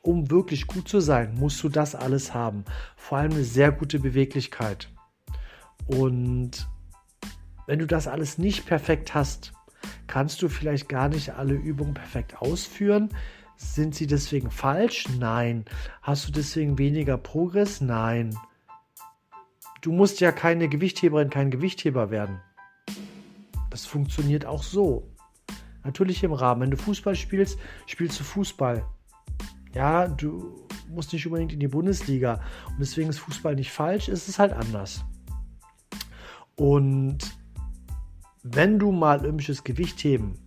um 0.04 0.30
wirklich 0.30 0.68
gut 0.68 0.88
zu 0.88 1.00
sein, 1.00 1.34
musst 1.34 1.64
du 1.64 1.70
das 1.70 1.96
alles 1.96 2.36
haben. 2.36 2.66
Vor 2.98 3.18
allem 3.18 3.32
eine 3.32 3.44
sehr 3.44 3.72
gute 3.72 3.98
Beweglichkeit. 3.98 4.90
Und 5.88 6.70
wenn 7.66 7.80
du 7.80 7.88
das 7.88 8.08
alles 8.08 8.38
nicht 8.38 8.68
perfekt 8.68 9.16
hast, 9.16 9.54
kannst 10.06 10.44
du 10.44 10.50
vielleicht 10.50 10.88
gar 10.88 11.10
nicht 11.10 11.34
alle 11.34 11.56
Übungen 11.56 11.96
perfekt 11.96 12.40
ausführen. 12.44 13.10
Sind 13.62 13.94
sie 13.94 14.08
deswegen 14.08 14.50
falsch? 14.52 15.06
Nein. 15.20 15.66
Hast 16.02 16.26
du 16.26 16.32
deswegen 16.32 16.78
weniger 16.78 17.18
Progress? 17.18 17.82
Nein. 17.82 18.34
Du 19.82 19.92
musst 19.92 20.22
ja 20.22 20.32
keine 20.32 20.70
Gewichtheberin, 20.70 21.30
kein 21.30 21.52
Gewichtheber 21.52 22.10
werden. 22.10 22.40
Das 23.70 23.86
funktioniert 23.86 24.46
auch 24.46 24.64
so. 24.64 25.12
Natürlich 25.84 26.24
im 26.24 26.32
Rahmen. 26.32 26.62
Wenn 26.62 26.72
du 26.72 26.78
Fußball 26.78 27.16
spielst, 27.16 27.60
spielst 27.86 28.18
du 28.22 28.24
Fußball. 28.24 28.86
Ja, 29.74 30.08
du 30.08 30.66
musst 30.90 31.12
nicht 31.12 31.28
unbedingt 31.28 31.52
in 31.52 31.60
die 31.60 31.68
Bundesliga. 31.68 32.42
Und 32.66 32.80
deswegen 32.80 33.10
ist 33.10 33.20
Fußball 33.20 33.56
nicht 33.56 33.74
falsch, 33.74 34.08
ist 34.08 34.30
es 34.30 34.40
halt 34.40 34.54
anders. 34.54 35.04
Und 36.56 37.18
wenn 38.42 38.80
du 38.80 38.94
mal 38.94 39.20
olympisches 39.20 39.66
Gewichtheben 39.66 40.40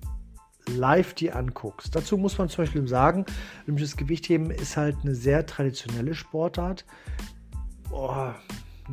live 0.69 1.15
dir 1.15 1.37
anguckst. 1.37 1.95
Dazu 1.95 2.17
muss 2.17 2.39
man 2.39 2.49
zum 2.49 2.65
Beispiel 2.65 2.87
sagen, 2.87 3.27
olympisches 3.65 3.97
Gewichtheben 3.97 4.51
ist 4.51 4.77
halt 4.77 4.97
eine 5.03 5.15
sehr 5.15 5.47
traditionelle 5.47 6.15
Sportart. 6.15 6.85
Oh, 7.91 8.33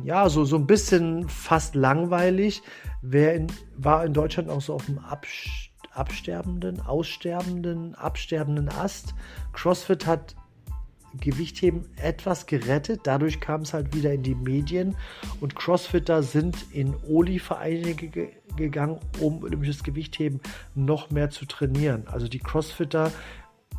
ja, 0.02 0.28
so, 0.28 0.44
so 0.44 0.56
ein 0.56 0.66
bisschen 0.66 1.28
fast 1.28 1.74
langweilig. 1.74 2.62
Wer 3.02 3.34
in, 3.34 3.46
war 3.76 4.04
in 4.04 4.12
Deutschland 4.12 4.48
auch 4.50 4.60
so 4.60 4.74
auf 4.74 4.86
dem 4.86 5.00
absterbenden, 5.92 6.80
aussterbenden, 6.80 7.94
absterbenden 7.94 8.68
Ast. 8.68 9.14
CrossFit 9.52 10.06
hat 10.06 10.36
Gewichtheben 11.18 11.84
etwas 11.96 12.46
gerettet. 12.46 13.00
Dadurch 13.04 13.40
kam 13.40 13.62
es 13.62 13.74
halt 13.74 13.94
wieder 13.94 14.12
in 14.12 14.22
die 14.22 14.34
Medien 14.34 14.96
und 15.40 15.56
Crossfitter 15.56 16.22
sind 16.22 16.56
in 16.72 16.94
Oli-Vereine 17.08 17.94
ge 17.94 18.28
gegangen, 18.56 18.98
um 19.20 19.44
olympisches 19.44 19.84
Gewichtheben 19.84 20.40
noch 20.74 21.10
mehr 21.10 21.30
zu 21.30 21.46
trainieren. 21.46 22.08
Also 22.08 22.26
die 22.26 22.40
Crossfitter 22.40 23.12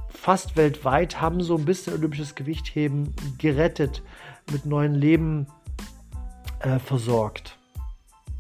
fast 0.08 0.56
weltweit 0.56 1.20
haben 1.20 1.42
so 1.42 1.58
ein 1.58 1.66
bisschen 1.66 1.94
olympisches 1.94 2.36
Gewichtheben 2.36 3.14
gerettet, 3.38 4.02
mit 4.52 4.66
neuen 4.66 4.96
Leben 4.96 5.48
äh, 6.60 6.80
versorgt. 6.80 7.58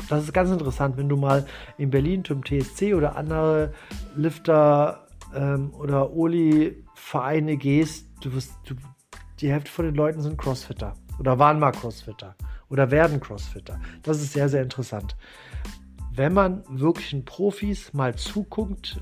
Das 0.09 0.23
ist 0.23 0.33
ganz 0.33 0.49
interessant, 0.51 0.97
wenn 0.97 1.09
du 1.09 1.15
mal 1.15 1.45
in 1.77 1.89
Berlin 1.89 2.25
zum 2.25 2.43
TSC 2.43 2.95
oder 2.95 3.15
andere 3.15 3.73
Lifter 4.15 5.07
ähm, 5.33 5.73
oder 5.73 6.11
Oli-Vereine 6.13 7.57
gehst, 7.57 8.07
du 8.21 8.33
wirst, 8.33 8.53
du, 8.65 8.75
die 9.39 9.51
Hälfte 9.51 9.71
von 9.71 9.85
den 9.85 9.95
Leuten 9.95 10.21
sind 10.21 10.37
Crossfitter 10.37 10.95
oder 11.19 11.37
waren 11.39 11.59
mal 11.59 11.71
Crossfitter 11.71 12.35
oder 12.69 12.89
werden 12.91 13.19
Crossfitter. 13.19 13.79
Das 14.03 14.21
ist 14.21 14.33
sehr, 14.33 14.49
sehr 14.49 14.63
interessant. 14.63 15.15
Wenn 16.13 16.33
man 16.33 16.63
wirklichen 16.69 17.25
Profis 17.25 17.93
mal 17.93 18.15
zuguckt, 18.15 19.01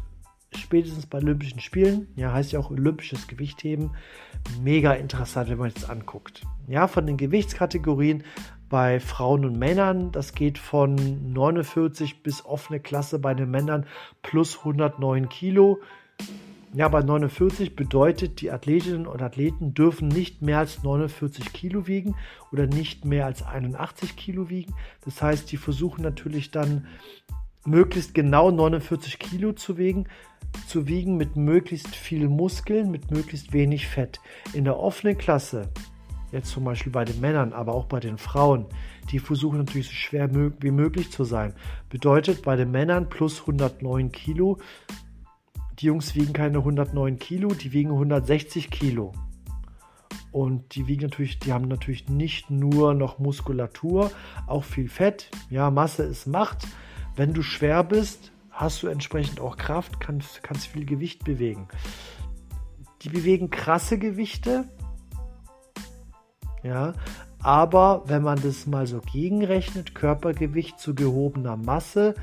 spätestens 0.56 1.06
bei 1.06 1.20
Olympischen 1.20 1.60
Spielen, 1.60 2.08
ja, 2.16 2.34
heißt 2.34 2.52
ja 2.52 2.60
auch 2.60 2.72
olympisches 2.72 3.28
Gewichtheben, 3.28 3.92
mega 4.62 4.94
interessant, 4.94 5.50
wenn 5.50 5.58
man 5.58 5.72
es 5.76 5.90
anguckt. 5.90 6.44
Ja, 6.68 6.88
von 6.88 7.06
den 7.06 7.18
Gewichtskategorien 7.18 8.24
bei 8.70 9.00
Frauen 9.00 9.46
und 9.46 9.58
Männern, 9.58 10.12
das 10.12 10.34
geht 10.34 10.58
von 10.58 11.34
49 11.34 12.22
bis 12.22 12.46
offene 12.46 12.80
Klasse 12.80 13.20
bei 13.20 13.34
den 13.34 13.50
Männern 13.50 13.86
plus 14.22 14.60
109 14.60 15.30
Kilo 15.30 15.80
ja, 16.74 16.88
bei 16.88 17.02
49 17.02 17.76
bedeutet, 17.76 18.42
die 18.42 18.52
Athletinnen 18.52 19.08
und 19.08 19.22
Athleten 19.22 19.74
dürfen 19.74 20.08
nicht 20.08 20.42
mehr 20.42 20.60
als 20.60 20.84
49 20.84 21.52
Kilo 21.52 21.88
wiegen 21.88 22.16
oder 22.52 22.68
nicht 22.68 23.06
mehr 23.06 23.26
als 23.26 23.42
81 23.42 24.16
Kilo 24.16 24.50
wiegen. 24.50 24.76
Das 25.04 25.22
heißt, 25.22 25.52
die 25.52 25.58
versuchen 25.58 26.04
natürlich 26.04 26.52
dann 26.52 26.86
möglichst 27.66 28.14
genau 28.14 28.52
49 28.52 29.18
Kilo 29.18 29.54
zu 29.54 29.78
wiegen, 29.78 30.06
zu 30.68 30.88
wiegen 30.88 31.18
mit 31.18 31.36
möglichst 31.36 31.96
viel 31.96 32.28
Muskeln, 32.28 32.92
mit 32.92 33.10
möglichst 33.10 33.52
wenig 33.52 33.88
Fett. 33.88 34.20
In 34.54 34.64
der 34.64 34.78
offenen 34.78 35.18
Klasse, 35.18 35.70
jetzt 36.32 36.52
zum 36.52 36.64
Beispiel 36.66 36.92
bei 36.92 37.04
den 37.04 37.20
Männern, 37.20 37.52
aber 37.52 37.74
auch 37.74 37.86
bei 37.86 38.00
den 38.00 38.20
Frauen, 38.20 38.68
die 39.12 39.20
versuchen 39.20 39.58
natürlich 39.58 39.88
so 39.88 39.94
schwer 39.94 40.30
wie 40.32 40.72
möglich 40.72 41.12
zu 41.12 41.24
sein. 41.24 41.54
Bedeutet 41.90 42.44
bei 42.44 42.56
den 42.56 42.70
Männern 42.70 43.10
plus 43.10 43.42
109 43.42 44.12
Kilo 44.12 44.60
die 45.80 45.86
Jungs 45.86 46.16
wiegen 46.16 46.34
keine 46.34 46.60
109 46.60 47.20
Kilo, 47.20 47.50
die 47.50 47.72
wiegen 47.72 47.92
160 47.92 48.70
Kilo. 48.70 49.14
Und 50.32 50.76
die 50.76 50.88
wiegen 50.88 51.04
natürlich, 51.04 51.40
die 51.40 51.54
haben 51.54 51.68
natürlich 51.68 52.10
nicht 52.10 52.52
nur 52.52 52.94
noch 52.94 53.18
Muskulatur, 53.18 54.12
auch 54.46 54.64
viel 54.64 54.90
Fett. 54.90 55.32
Ja, 55.50 55.72
Masse 55.72 56.04
ist 56.04 56.28
Macht. 56.28 56.68
Wenn 57.16 57.34
du 57.34 57.42
schwer 57.42 57.84
bist, 57.84 58.32
hast 58.52 58.84
du 58.84 58.88
entsprechend 58.88 59.40
auch 59.40 59.58
Kraft, 59.58 60.00
kannst, 60.00 60.44
kannst 60.44 60.68
viel 60.68 60.86
Gewicht 60.86 61.24
bewegen. 61.24 61.68
Die 63.02 63.10
bewegen 63.10 63.50
krasse 63.50 63.98
Gewichte. 63.98 64.66
Ja, 66.62 66.94
aber 67.42 68.04
wenn 68.06 68.22
man 68.22 68.42
das 68.42 68.68
mal 68.68 68.86
so 68.86 69.00
gegenrechnet, 69.00 69.96
Körpergewicht 69.96 70.78
zu 70.78 70.94
gehobener 70.94 71.56
Masse, 71.56 72.16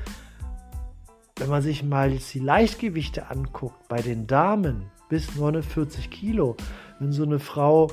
wenn 1.37 1.49
man 1.49 1.61
sich 1.61 1.83
mal 1.83 2.11
jetzt 2.11 2.33
die 2.33 2.39
Leichtgewichte 2.39 3.29
anguckt, 3.29 3.87
bei 3.87 4.01
den 4.01 4.25
Damen 4.27 4.91
bis 5.07 5.35
49 5.35 6.09
Kilo, 6.09 6.57
wenn 6.99 7.11
so 7.11 7.23
eine 7.23 7.39
Frau, 7.39 7.89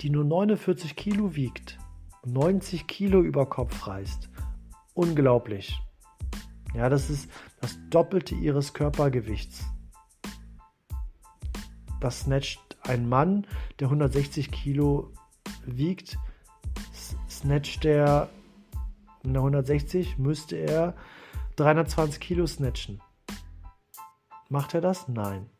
die 0.00 0.10
nur 0.10 0.24
49 0.24 0.94
Kilo 0.94 1.34
wiegt, 1.34 1.78
90 2.24 2.86
Kilo 2.86 3.20
über 3.20 3.46
Kopf 3.46 3.86
reißt, 3.86 4.30
unglaublich. 4.94 5.80
Ja, 6.74 6.88
das 6.88 7.10
ist 7.10 7.30
das 7.60 7.78
Doppelte 7.90 8.34
ihres 8.34 8.74
Körpergewichts. 8.74 9.64
Das 12.00 12.20
snatcht 12.20 12.78
ein 12.82 13.08
Mann, 13.08 13.46
der 13.80 13.88
160 13.88 14.52
Kilo 14.52 15.12
wiegt, 15.66 16.16
snatcht 17.28 17.84
in 17.84 19.32
der 19.32 19.42
160 19.42 20.18
müsste 20.18 20.56
er 20.56 20.94
320 21.58 22.20
Kilo 22.20 22.46
snatchen. 22.46 23.00
Macht 24.48 24.74
er 24.74 24.80
das? 24.80 25.08
Nein. 25.08 25.50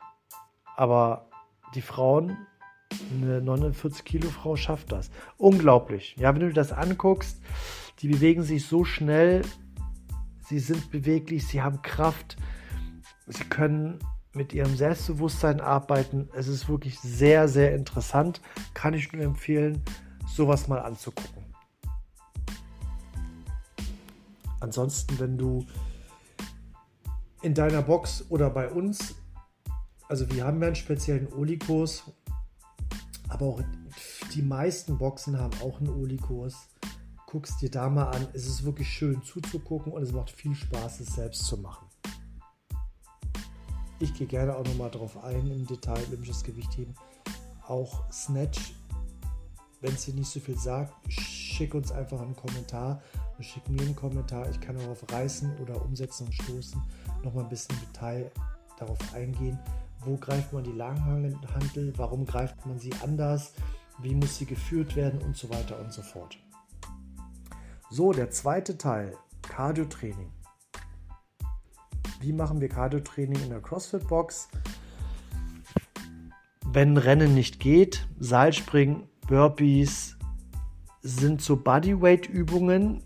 Aber 0.77 1.29
die 1.75 1.81
Frauen, 1.81 2.37
eine 3.11 3.41
49 3.41 4.05
Kilo 4.05 4.29
Frau 4.29 4.55
schafft 4.55 4.91
das. 4.91 5.11
Unglaublich. 5.37 6.15
Ja, 6.17 6.33
wenn 6.33 6.41
du 6.41 6.53
das 6.53 6.71
anguckst, 6.71 7.41
die 7.99 8.07
bewegen 8.07 8.43
sich 8.43 8.65
so 8.65 8.85
schnell, 8.85 9.41
sie 10.47 10.59
sind 10.59 10.89
beweglich, 10.89 11.45
sie 11.45 11.61
haben 11.61 11.81
Kraft, 11.81 12.37
sie 13.27 13.43
können 13.43 13.99
mit 14.33 14.53
ihrem 14.53 14.75
Selbstbewusstsein 14.75 15.59
arbeiten. 15.59 16.29
Es 16.33 16.47
ist 16.47 16.69
wirklich 16.69 16.99
sehr, 16.99 17.49
sehr 17.49 17.75
interessant. 17.75 18.41
Kann 18.73 18.93
ich 18.93 19.11
nur 19.11 19.23
empfehlen, 19.23 19.83
sowas 20.27 20.67
mal 20.69 20.79
anzugucken. 20.79 21.43
Ansonsten, 24.61 25.19
wenn 25.19 25.37
du 25.37 25.65
in 27.41 27.53
deiner 27.53 27.81
Box 27.81 28.25
oder 28.29 28.49
bei 28.49 28.69
uns. 28.69 29.15
Also 30.07 30.29
wir 30.31 30.45
haben 30.45 30.59
ja 30.61 30.67
einen 30.67 30.75
speziellen 30.75 31.31
Oli-Kurs, 31.33 32.03
aber 33.27 33.45
auch 33.45 33.61
die 34.33 34.41
meisten 34.41 34.97
Boxen 34.97 35.39
haben 35.39 35.53
auch 35.61 35.79
einen 35.79 35.89
Oli-Kurs. 35.89 36.69
Guckst 37.27 37.61
dir 37.61 37.69
da 37.69 37.89
mal 37.89 38.09
an. 38.09 38.27
Es 38.33 38.47
ist 38.47 38.63
wirklich 38.63 38.89
schön 38.89 39.21
zuzugucken 39.23 39.93
und 39.93 40.01
es 40.01 40.11
macht 40.11 40.31
viel 40.31 40.55
Spaß, 40.55 40.99
es 41.01 41.13
selbst 41.13 41.45
zu 41.45 41.57
machen. 41.57 41.87
Ich 43.99 44.13
gehe 44.13 44.27
gerne 44.27 44.55
auch 44.55 44.65
nochmal 44.65 44.89
drauf 44.89 45.23
ein 45.23 45.51
im 45.51 45.67
Detail, 45.67 46.01
olympisches 46.07 46.43
Gewichtheben. 46.43 46.95
Auch 47.67 48.11
Snatch, 48.11 48.73
wenn 49.81 49.93
es 49.93 50.05
dir 50.05 50.13
nicht 50.13 50.29
so 50.29 50.39
viel 50.39 50.57
sagt, 50.57 50.93
schick 51.11 51.75
uns 51.75 51.91
einfach 51.91 52.21
einen 52.21 52.35
Kommentar. 52.35 53.01
Schick 53.41 53.67
mir 53.69 53.81
einen 53.81 53.95
Kommentar. 53.95 54.49
Ich 54.49 54.59
kann 54.59 54.77
darauf 54.77 55.03
reißen 55.11 55.57
oder 55.59 55.81
umsetzen 55.83 56.25
und 56.25 56.33
stoßen 56.33 56.81
nochmal 57.23 57.45
ein 57.45 57.49
bisschen 57.49 57.75
Detail 57.79 58.31
darauf 58.77 58.97
eingehen, 59.13 59.57
wo 60.05 60.17
greift 60.17 60.53
man 60.53 60.63
die 60.63 60.71
Langhantel, 60.71 61.93
warum 61.97 62.25
greift 62.25 62.65
man 62.65 62.79
sie 62.79 62.93
anders, 63.03 63.53
wie 64.01 64.15
muss 64.15 64.37
sie 64.37 64.45
geführt 64.45 64.95
werden 64.95 65.21
und 65.21 65.35
so 65.35 65.49
weiter 65.49 65.79
und 65.79 65.91
so 65.91 66.01
fort. 66.01 66.37
So, 67.89 68.11
der 68.11 68.29
zweite 68.29 68.77
Teil, 68.77 69.17
Cardio-Training. 69.41 70.31
Wie 72.21 72.33
machen 72.33 72.61
wir 72.61 72.69
Cardio-Training 72.69 73.41
in 73.41 73.49
der 73.49 73.61
CrossFit-Box? 73.61 74.49
Wenn 76.65 76.97
Rennen 76.97 77.33
nicht 77.33 77.59
geht, 77.59 78.07
Seilspringen, 78.19 79.07
Burpees 79.27 80.17
sind 81.01 81.41
so 81.41 81.55
Bodyweight-Übungen. 81.55 83.03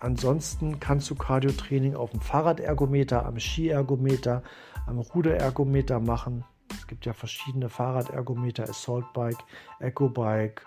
Ansonsten 0.00 0.78
kannst 0.78 1.10
du 1.10 1.16
Cardio-Training 1.16 1.96
auf 1.96 2.10
dem 2.10 2.20
Fahrradergometer, 2.20 3.26
am 3.26 3.38
Skiergometer, 3.40 4.42
am 4.86 4.98
Ruderergometer 4.98 5.98
machen. 5.98 6.44
Es 6.70 6.86
gibt 6.86 7.04
ja 7.04 7.12
verschiedene 7.12 7.68
Fahrradergometer, 7.68 8.68
Assault 8.68 9.12
Bike, 9.12 9.38
Echo 9.80 10.08
Bike 10.08 10.64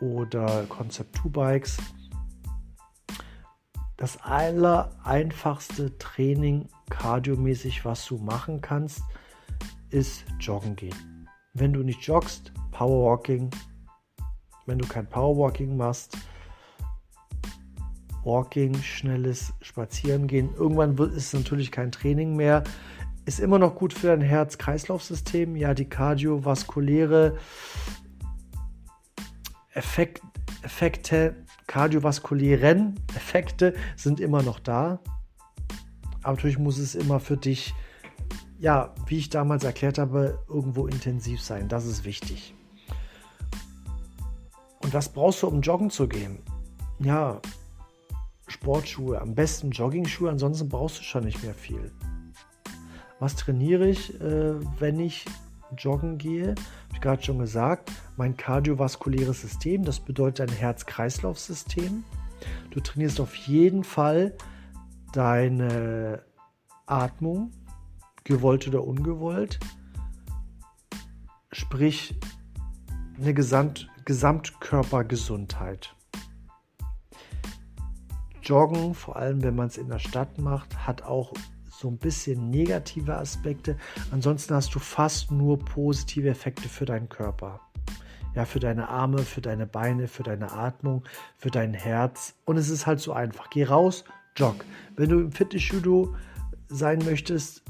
oder 0.00 0.64
Concept 0.68 1.16
2 1.16 1.28
Bikes. 1.30 1.78
Das 3.96 4.20
aller 4.22 4.90
einfachste 5.02 5.96
Training 5.98 6.68
kardiomäßig, 6.90 7.84
was 7.84 8.06
du 8.06 8.18
machen 8.18 8.60
kannst, 8.60 9.02
ist 9.90 10.24
Joggen 10.40 10.76
gehen. 10.76 11.28
Wenn 11.54 11.72
du 11.72 11.82
nicht 11.82 12.02
joggst, 12.02 12.52
Powerwalking. 12.72 13.50
Wenn 14.66 14.78
du 14.78 14.86
kein 14.86 15.08
Powerwalking 15.08 15.76
machst, 15.76 16.16
Walking, 18.24 18.74
schnelles 18.82 19.52
Spazierengehen. 19.60 20.54
Irgendwann 20.54 20.98
wird 20.98 21.14
es 21.14 21.32
natürlich 21.32 21.70
kein 21.70 21.92
Training 21.92 22.36
mehr. 22.36 22.64
Ist 23.26 23.40
immer 23.40 23.58
noch 23.58 23.74
gut 23.74 23.92
für 23.92 24.08
dein 24.08 24.20
Herz-Kreislauf-System. 24.20 25.56
Ja, 25.56 25.74
die 25.74 25.88
kardiovaskuläre 25.88 27.36
Effekt, 29.72 30.22
Effekte, 30.62 31.34
kardiovaskulären 31.66 32.94
Effekte 33.14 33.74
sind 33.96 34.20
immer 34.20 34.42
noch 34.42 34.60
da. 34.60 35.00
Aber 36.22 36.32
natürlich 36.32 36.58
muss 36.58 36.78
es 36.78 36.94
immer 36.94 37.20
für 37.20 37.36
dich, 37.36 37.74
ja, 38.58 38.94
wie 39.06 39.18
ich 39.18 39.30
damals 39.30 39.64
erklärt 39.64 39.98
habe, 39.98 40.38
irgendwo 40.48 40.86
intensiv 40.86 41.42
sein. 41.42 41.68
Das 41.68 41.86
ist 41.86 42.04
wichtig. 42.04 42.54
Und 44.80 44.94
was 44.94 45.08
brauchst 45.08 45.42
du, 45.42 45.48
um 45.48 45.60
joggen 45.62 45.90
zu 45.90 46.08
gehen? 46.08 46.38
Ja, 46.98 47.40
Sportschuhe, 48.46 49.20
am 49.20 49.34
besten 49.34 49.70
Joggingschuhe, 49.70 50.30
ansonsten 50.30 50.68
brauchst 50.68 50.98
du 50.98 51.02
schon 51.02 51.24
nicht 51.24 51.42
mehr 51.42 51.54
viel. 51.54 51.92
Was 53.18 53.36
trainiere 53.36 53.88
ich, 53.88 54.20
äh, 54.20 54.54
wenn 54.78 55.00
ich 55.00 55.24
joggen 55.78 56.18
gehe? 56.18 56.48
Habe 56.50 56.94
ich 56.94 57.00
gerade 57.00 57.22
schon 57.22 57.38
gesagt, 57.38 57.90
mein 58.16 58.36
kardiovaskuläres 58.36 59.40
System, 59.40 59.84
das 59.84 60.00
bedeutet 60.00 60.50
dein 60.50 60.56
Herz-Kreislauf-System. 60.56 62.04
Du 62.70 62.80
trainierst 62.80 63.20
auf 63.20 63.34
jeden 63.34 63.84
Fall 63.84 64.34
deine 65.12 66.22
Atmung, 66.86 67.50
gewollt 68.24 68.66
oder 68.68 68.84
ungewollt. 68.84 69.60
Sprich, 71.52 72.14
eine 73.18 73.32
Gesamt 73.32 73.88
Gesamtkörpergesundheit. 74.04 75.94
Joggen, 78.44 78.94
vor 78.94 79.16
allem 79.16 79.42
wenn 79.42 79.56
man 79.56 79.68
es 79.68 79.78
in 79.78 79.88
der 79.88 79.98
Stadt 79.98 80.38
macht, 80.38 80.86
hat 80.86 81.02
auch 81.02 81.32
so 81.70 81.88
ein 81.88 81.98
bisschen 81.98 82.50
negative 82.50 83.16
Aspekte. 83.16 83.76
Ansonsten 84.10 84.54
hast 84.54 84.74
du 84.74 84.78
fast 84.78 85.30
nur 85.30 85.58
positive 85.58 86.28
Effekte 86.28 86.68
für 86.68 86.84
deinen 86.84 87.08
Körper. 87.08 87.60
Ja, 88.34 88.44
für 88.44 88.60
deine 88.60 88.88
Arme, 88.88 89.18
für 89.18 89.40
deine 89.40 89.66
Beine, 89.66 90.08
für 90.08 90.22
deine 90.22 90.52
Atmung, 90.52 91.04
für 91.36 91.50
dein 91.50 91.72
Herz. 91.72 92.34
Und 92.44 92.56
es 92.56 92.68
ist 92.68 92.86
halt 92.86 93.00
so 93.00 93.12
einfach. 93.12 93.48
Geh 93.50 93.64
raus, 93.64 94.04
jogg. 94.36 94.64
Wenn 94.96 95.08
du 95.08 95.20
im 95.20 95.32
Fitnessstudio 95.32 96.14
sein 96.68 96.98
möchtest, 97.04 97.62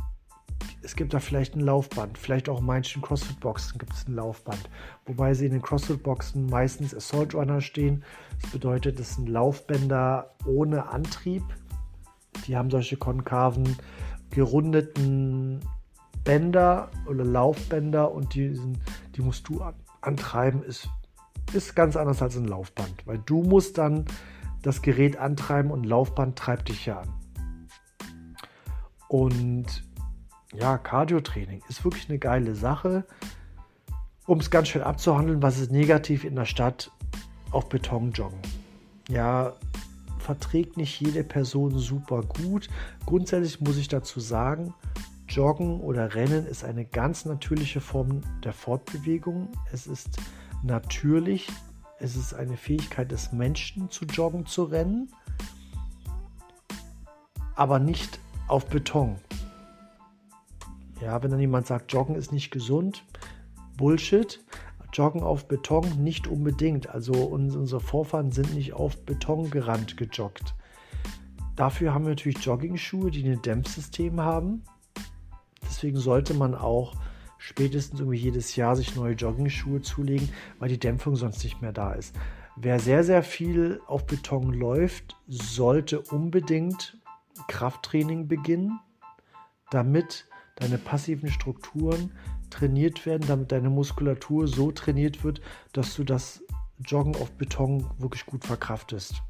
es 0.85 0.97
gibt 0.97 1.15
da 1.15 1.19
vielleicht 1.19 1.57
ein 1.57 1.61
Laufband, 1.61 2.19
vielleicht 2.19 2.49
auch 2.49 2.61
in 2.61 2.67
manchen 2.67 3.01
CrossFit-Boxen 3.01 3.79
gibt 3.79 3.95
es 3.95 4.07
ein 4.07 4.15
Laufband, 4.15 4.69
wobei 5.07 5.33
sie 5.33 5.47
in 5.47 5.53
den 5.53 5.63
CrossFit-Boxen 5.63 6.47
meistens 6.47 6.95
Assault 6.95 7.35
Runner 7.35 7.61
stehen. 7.63 8.05
Das 8.43 8.51
bedeutet, 8.51 9.01
es 9.01 9.15
sind 9.15 9.29
Laufbänder 9.29 10.35
ohne 10.47 10.89
Antrieb. 10.89 11.43
Die 12.47 12.57
haben 12.57 12.71
solche 12.71 12.99
konkaven, 12.99 13.77
gerundeten 14.31 15.61
Bänder 16.23 16.91
oder 17.07 17.25
Laufbänder 17.25 18.13
und 18.13 18.35
die, 18.35 18.55
sind, 18.55 18.79
die 19.17 19.23
musst 19.23 19.49
du 19.49 19.65
antreiben. 20.03 20.63
Ist, 20.63 20.89
ist 21.55 21.75
ganz 21.75 21.97
anders 21.97 22.21
als 22.21 22.37
ein 22.37 22.45
Laufband, 22.45 23.07
weil 23.07 23.19
du 23.19 23.43
musst 23.43 23.79
dann 23.79 24.05
das 24.63 24.83
Gerät 24.83 25.17
antreiben 25.17 25.71
und 25.71 25.85
Laufband 25.85 26.39
treibt 26.39 26.69
dich 26.69 26.87
ja 26.87 27.01
an. 27.01 27.09
Und 29.09 29.85
ja, 30.55 30.79
Cardio-Training 30.79 31.63
ist 31.69 31.85
wirklich 31.85 32.09
eine 32.09 32.19
geile 32.19 32.55
Sache. 32.55 33.05
Um 34.27 34.39
es 34.39 34.51
ganz 34.51 34.69
schnell 34.69 34.85
abzuhandeln, 34.85 35.43
was 35.43 35.59
ist 35.59 35.71
negativ 35.71 36.25
in 36.25 36.35
der 36.35 36.47
Stadt 36.47 36.91
auf 37.51 37.69
Beton 37.69 38.13
joggen? 38.13 38.39
Ja, 39.09 39.53
verträgt 40.19 40.77
nicht 40.77 40.99
jede 41.01 41.25
Person 41.25 41.79
super 41.79 42.23
gut. 42.23 42.69
Grundsätzlich 43.05 43.61
muss 43.61 43.77
ich 43.77 43.89
dazu 43.89 44.21
sagen, 44.21 44.73
Joggen 45.29 45.81
oder 45.81 46.15
Rennen 46.15 46.47
ist 46.47 46.65
eine 46.65 46.85
ganz 46.85 47.25
natürliche 47.25 47.81
Form 47.81 48.23
der 48.43 48.53
Fortbewegung. 48.53 49.49
Es 49.73 49.87
ist 49.87 50.19
natürlich, 50.63 51.49
es 51.99 52.17
ist 52.17 52.33
eine 52.35 52.57
Fähigkeit 52.57 53.11
des 53.11 53.33
Menschen 53.33 53.91
zu 53.91 54.05
joggen, 54.07 54.47
zu 54.47 54.65
rennen, 54.65 55.13
aber 57.55 57.79
nicht 57.79 58.19
auf 58.49 58.67
Beton. 58.67 59.17
Ja, 61.05 61.23
wenn 61.23 61.31
dann 61.31 61.41
jemand 61.41 61.67
sagt, 61.67 61.93
Joggen 61.93 62.15
ist 62.15 62.33
nicht 62.33 62.51
gesund, 62.51 63.05
Bullshit. 63.77 64.43
Joggen 64.95 65.23
auf 65.23 65.49
Beton 65.49 66.03
nicht 66.03 66.29
unbedingt. 66.29 66.89
Also 66.89 67.13
unsere 67.13 67.81
Vorfahren 67.81 68.31
sind 68.31 68.55
nicht 68.55 68.73
auf 68.75 69.05
Beton 69.05 69.51
gerannt 69.51 69.97
gejoggt. 69.97 70.55
Dafür 71.57 71.93
haben 71.93 72.05
wir 72.05 72.11
natürlich 72.11 72.39
Jogging-Schuhe, 72.39 73.11
die 73.11 73.29
ein 73.29 73.43
Dämpfsystem 73.43 74.21
haben. 74.21 74.63
Deswegen 75.63 75.99
sollte 75.99 76.33
man 76.33 76.55
auch 76.55 76.95
spätestens 77.39 78.01
irgendwie 78.01 78.19
jedes 78.19 78.57
Jahr 78.57 78.77
sich 78.77 78.95
neue 78.95 79.15
Jogging-Schuhe 79.15 79.83
zulegen, 79.83 80.31
weil 80.59 80.69
die 80.69 80.79
Dämpfung 80.79 81.17
sonst 81.17 81.43
nicht 81.43 81.61
mehr 81.61 81.73
da 81.73 81.93
ist. 81.93 82.15
Wer 82.57 82.79
sehr, 82.79 83.03
sehr 83.03 83.25
viel 83.25 83.81
auf 83.87 84.07
Beton 84.07 84.53
läuft, 84.53 85.17
sollte 85.27 86.01
unbedingt 86.01 86.99
Krafttraining 87.49 88.29
beginnen, 88.29 88.79
damit 89.71 90.27
deine 90.57 90.79
passiven 90.79 91.31
Strukturen 91.31 92.13
trainiert 92.51 93.07
werden, 93.07 93.27
damit 93.27 93.53
deine 93.53 93.71
Muskulatur 93.71 94.47
so 94.47 94.71
trainiert 94.71 95.25
wird, 95.25 95.41
dass 95.73 95.95
du 95.95 96.05
das 96.05 96.43
Joggen 96.85 97.17
auf 97.17 97.33
Beton 97.33 97.87
wirklich 97.99 98.27
gut 98.27 98.45
verkraftest. 98.45 99.23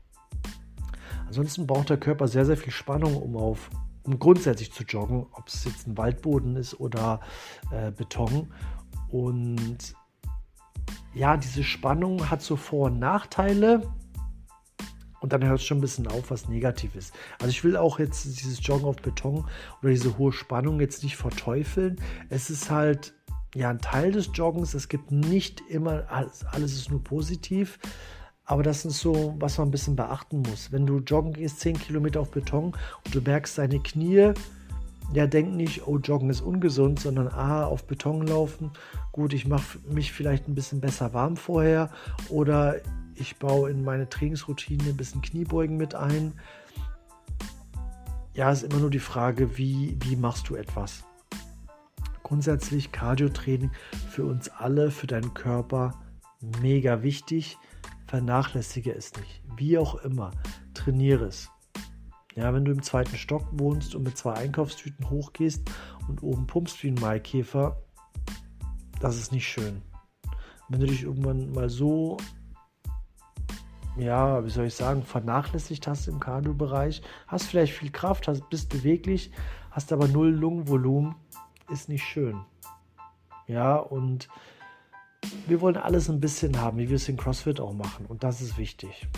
Ansonsten 1.27 1.67
braucht 1.67 1.91
der 1.91 1.97
Körper 1.97 2.29
sehr, 2.29 2.45
sehr 2.45 2.57
viel 2.57 2.73
Spannung, 2.73 3.17
um 3.17 3.37
auf 3.37 3.71
um 4.05 4.19
grundsätzlich 4.19 4.71
zu 4.71 4.85
joggen, 4.85 5.27
ob 5.33 5.49
es 5.49 5.65
jetzt 5.65 5.87
ein 5.87 5.97
Waldboden 5.97 6.57
ist 6.57 6.79
oder 6.79 7.21
äh, 7.71 7.91
Beton. 7.91 8.53
Und 9.11 9.95
ja, 11.15 11.37
diese 11.37 11.65
Spannung 11.65 12.31
hat 12.31 12.43
so 12.43 12.57
Vor- 12.57 12.87
und 12.87 12.99
Nachteile. 12.99 13.83
Und 15.25 15.33
dann 15.33 15.43
hört 15.43 15.59
es 15.59 15.65
schon 15.65 15.79
ein 15.79 15.81
bisschen 15.81 16.07
auf, 16.07 16.31
was 16.31 16.51
negativ 16.51 16.95
ist. 16.95 17.15
Also 17.39 17.49
ich 17.49 17.65
will 17.65 17.79
auch 17.79 17.99
jetzt 17.99 18.27
dieses 18.27 18.59
Joggen 18.61 18.85
auf 18.85 18.97
Beton 18.97 19.47
oder 19.81 19.91
diese 19.91 20.19
hohe 20.19 20.35
Spannung 20.35 20.81
jetzt 20.81 21.03
nicht 21.03 21.17
verteufeln. 21.17 21.97
Es 22.29 22.51
ist 22.51 22.71
halt 22.71 23.15
ja 23.55 23.71
ein 23.71 23.81
Teil 23.81 24.13
des 24.13 24.29
Joggens. 24.35 24.75
Es 24.75 24.91
gibt 24.91 25.13
nicht 25.13 25.63
immer, 25.71 26.05
alles, 26.11 26.45
alles 26.45 26.75
ist 26.75 26.91
nur 26.91 27.03
positiv. 27.03 27.79
Aber 28.45 28.63
das 28.63 28.85
ist 28.85 29.01
so, 29.01 29.35
was 29.39 29.57
man 29.57 29.69
ein 29.69 29.71
bisschen 29.71 29.97
beachten 29.97 30.43
muss. 30.43 30.73
Wenn 30.73 30.85
du 30.85 30.99
joggen 30.99 31.33
gehst, 31.33 31.61
10 31.61 31.79
Kilometer 31.79 32.21
auf 32.21 32.31
Beton 32.31 32.77
und 33.07 33.15
du 33.15 33.23
merkst 33.23 33.57
deine 33.57 33.81
Knie, 33.81 34.35
ja, 35.15 35.27
denk 35.27 35.55
nicht, 35.55 35.87
oh, 35.87 35.97
Joggen 35.97 36.29
ist 36.29 36.43
ungesund, 36.43 37.01
sondern 37.01 37.29
ah, 37.29 37.65
auf 37.65 37.87
Beton 37.87 38.27
laufen. 38.27 38.73
Gut, 39.11 39.33
ich 39.33 39.47
mache 39.47 39.79
mich 39.91 40.13
vielleicht 40.13 40.49
ein 40.49 40.55
bisschen 40.55 40.83
besser 40.83 41.15
warm 41.15 41.39
vorher 41.39 41.89
oder 42.29 42.83
ich 43.17 43.37
baue 43.37 43.71
in 43.71 43.85
meine 43.85 44.09
Trainingsroutine 44.09 44.91
ein 44.91 44.97
bisschen 44.97 45.23
Kniebeugen 45.23 45.77
mit 45.77 45.95
ein. 45.95 46.33
Ja, 48.35 48.51
ist 48.51 48.65
immer 48.65 48.79
nur 48.79 48.91
die 48.91 48.99
Frage, 48.99 49.57
wie, 49.57 49.97
wie 50.03 50.17
machst 50.17 50.49
du 50.49 50.57
etwas? 50.57 51.05
Grundsätzlich 52.23 52.91
Cardio-Training 52.91 53.71
für 54.09 54.25
uns 54.25 54.49
alle, 54.49 54.91
für 54.91 55.07
deinen 55.07 55.35
Körper 55.35 56.01
mega 56.61 57.03
wichtig. 57.03 57.59
Vernachlässige 58.07 58.95
es 58.95 59.13
nicht. 59.15 59.43
Wie 59.57 59.79
auch 59.79 59.97
immer, 59.97 60.31
trainiere 60.75 61.27
es. 61.27 61.51
Ja, 62.35 62.53
wenn 62.53 62.65
du 62.65 62.73
im 62.73 62.83
zweiten 62.83 63.17
Stock 63.17 63.47
wohnst 63.53 63.95
und 63.95 64.03
mit 64.03 64.19
zwei 64.19 64.35
Einkaufstüten 64.35 65.09
hochgehst 65.09 65.71
und 66.09 66.23
oben 66.23 66.47
pumpst 66.47 66.83
wie 66.83 66.89
ein 66.89 66.95
Maikäfer, 66.95 67.81
das 69.01 69.17
ist 69.17 69.31
nicht 69.31 69.47
schön. 69.47 69.83
Wenn 70.69 70.81
du 70.81 70.87
dich 70.87 71.03
irgendwann 71.05 71.53
mal 71.53 71.69
so, 71.69 72.17
ja, 73.97 74.45
wie 74.45 74.51
soll 74.51 74.67
ich 74.67 74.75
sagen, 74.75 75.03
vernachlässigt 75.03 75.87
hast 75.87 76.09
im 76.09 76.21
Cardio-Bereich, 76.21 77.03
hast 77.29 77.47
vielleicht 77.47 77.75
viel 77.75 77.91
Kraft, 77.91 78.27
hast, 78.29 78.49
bist 78.51 78.69
beweglich, 78.69 79.31
hast 79.71 79.93
aber 79.93 80.09
null 80.09 80.31
Lungenvolumen, 80.31 81.15
ist 81.71 81.89
nicht 81.89 82.05
schön. 82.05 82.41
Ja, 83.47 83.77
und 83.77 84.29
wir 85.47 85.61
wollen 85.61 85.77
alles 85.77 86.09
ein 86.09 86.21
bisschen 86.21 86.61
haben, 86.61 86.79
wie 86.79 86.89
wir 86.89 86.97
es 86.97 87.09
in 87.09 87.17
CrossFit 87.17 87.61
auch 87.61 87.73
machen. 87.73 88.07
Und 88.07 88.25
das 88.25 88.41
ist 88.41 88.59
wichtig. 88.59 89.09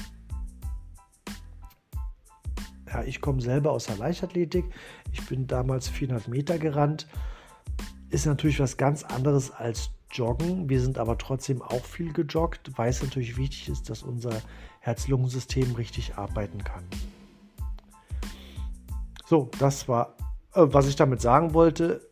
Ja, 2.88 3.02
ich 3.02 3.20
komme 3.20 3.40
selber 3.40 3.72
aus 3.72 3.86
der 3.86 3.96
Leichtathletik. 3.96 4.64
Ich 5.12 5.26
bin 5.26 5.46
damals 5.46 5.88
400 5.88 6.28
Meter 6.28 6.58
gerannt. 6.58 7.06
Ist 8.10 8.26
natürlich 8.26 8.60
was 8.60 8.76
ganz 8.76 9.02
anderes 9.02 9.50
als 9.50 9.90
Joggen. 10.16 10.68
Wir 10.68 10.80
sind 10.80 10.98
aber 10.98 11.18
trotzdem 11.18 11.60
auch 11.62 11.84
viel 11.84 12.12
gejoggt, 12.12 12.70
weil 12.76 12.88
es 12.88 13.02
natürlich 13.02 13.36
wichtig 13.36 13.68
ist, 13.68 13.90
dass 13.90 14.02
unser 14.02 14.40
Herz-Lungen-System 14.80 15.74
richtig 15.74 16.16
arbeiten 16.16 16.64
kann. 16.64 16.84
So, 19.26 19.50
das 19.58 19.88
war, 19.88 20.16
äh, 20.54 20.62
was 20.64 20.88
ich 20.88 20.96
damit 20.96 21.20
sagen 21.20 21.52
wollte. 21.52 22.08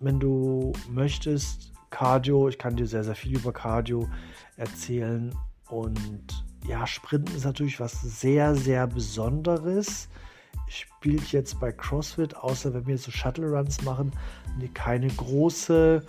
Wenn 0.00 0.18
du 0.18 0.72
möchtest, 0.90 1.72
Cardio, 1.90 2.48
ich 2.48 2.58
kann 2.58 2.76
dir 2.76 2.86
sehr, 2.86 3.04
sehr 3.04 3.14
viel 3.14 3.36
über 3.36 3.52
Cardio 3.52 4.08
erzählen. 4.56 5.34
Und 5.68 6.44
ja, 6.66 6.86
Sprinten 6.86 7.34
ist 7.34 7.44
natürlich 7.44 7.78
was 7.78 8.00
sehr, 8.00 8.54
sehr 8.54 8.86
Besonderes. 8.86 10.08
Spielt 10.68 11.30
jetzt 11.32 11.60
bei 11.60 11.70
CrossFit, 11.70 12.36
außer 12.36 12.74
wenn 12.74 12.86
wir 12.86 12.98
so 12.98 13.10
Shuttle 13.10 13.48
Runs 13.48 13.82
machen, 13.82 14.10
keine 14.74 15.08
große 15.08 16.02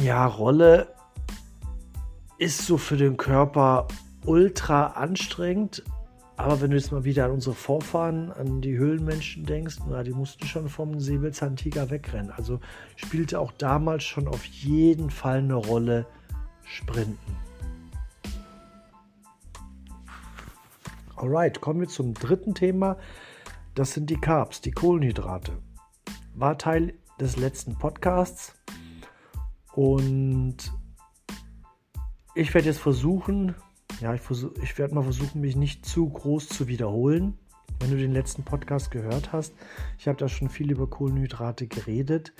ja, 0.00 0.26
Rolle. 0.26 0.88
Ist 2.38 2.66
so 2.66 2.78
für 2.78 2.96
den 2.96 3.16
Körper 3.16 3.86
ultra 4.26 4.88
anstrengend, 4.88 5.84
aber 6.36 6.60
wenn 6.60 6.70
du 6.70 6.76
jetzt 6.76 6.90
mal 6.90 7.04
wieder 7.04 7.26
an 7.26 7.30
unsere 7.30 7.54
Vorfahren, 7.54 8.32
an 8.32 8.60
die 8.60 8.76
Höhlenmenschen 8.76 9.46
denkst, 9.46 9.76
na, 9.88 10.02
die 10.02 10.12
mussten 10.12 10.46
schon 10.46 10.68
vom 10.68 10.98
Säbelzahntiger 10.98 11.90
wegrennen. 11.90 12.32
Also 12.32 12.60
spielte 12.96 13.38
auch 13.38 13.52
damals 13.52 14.02
schon 14.02 14.26
auf 14.26 14.44
jeden 14.44 15.10
Fall 15.10 15.38
eine 15.38 15.54
Rolle 15.54 16.06
Sprinten. 16.64 17.36
Alright, 21.14 21.60
kommen 21.60 21.80
wir 21.80 21.88
zum 21.88 22.14
dritten 22.14 22.54
Thema. 22.54 22.96
Das 23.76 23.92
sind 23.92 24.10
die 24.10 24.20
Carbs, 24.20 24.60
die 24.60 24.72
Kohlenhydrate. 24.72 25.52
War 26.34 26.58
Teil 26.58 26.94
des 27.20 27.36
letzten 27.36 27.78
Podcasts 27.78 28.54
und 29.76 30.56
ich 32.34 32.52
werde 32.54 32.68
jetzt 32.68 32.80
versuchen, 32.80 33.54
ja, 34.00 34.14
ich, 34.14 34.22
ich 34.62 34.78
werde 34.78 34.94
mal 34.94 35.02
versuchen, 35.02 35.40
mich 35.40 35.56
nicht 35.56 35.86
zu 35.86 36.08
groß 36.08 36.48
zu 36.48 36.68
wiederholen. 36.68 37.38
Wenn 37.80 37.90
du 37.90 37.96
den 37.96 38.12
letzten 38.12 38.44
Podcast 38.44 38.90
gehört 38.90 39.32
hast, 39.32 39.54
ich 39.98 40.06
habe 40.06 40.18
da 40.18 40.28
schon 40.28 40.48
viel 40.48 40.70
über 40.70 40.88
Kohlenhydrate 40.88 41.66
geredet. 41.66 42.32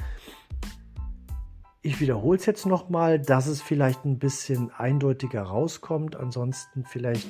Ich 1.83 2.01
wiederhole 2.01 2.39
es 2.39 2.47
jetzt 2.47 2.67
nochmal, 2.67 3.21
dass 3.21 3.47
es 3.47 3.61
vielleicht 3.61 4.05
ein 4.05 4.19
bisschen 4.19 4.71
eindeutiger 4.71 5.43
rauskommt. 5.43 6.17
Ansonsten 6.17 6.85
vielleicht 6.85 7.29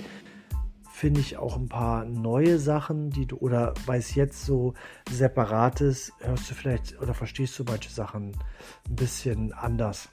finde 0.94 1.20
ich 1.20 1.36
auch 1.38 1.56
ein 1.56 1.68
paar 1.68 2.04
neue 2.04 2.60
Sachen, 2.60 3.10
die 3.10 3.26
du, 3.26 3.36
oder 3.38 3.74
weil 3.84 3.98
es 3.98 4.14
jetzt 4.14 4.46
so 4.46 4.74
separat 5.10 5.80
ist, 5.80 6.12
hörst 6.20 6.48
du 6.48 6.54
vielleicht 6.54 7.00
oder 7.00 7.14
verstehst 7.14 7.58
du 7.58 7.64
manche 7.64 7.90
Sachen 7.90 8.36
ein 8.88 8.94
bisschen 8.94 9.52
anders. 9.52 10.08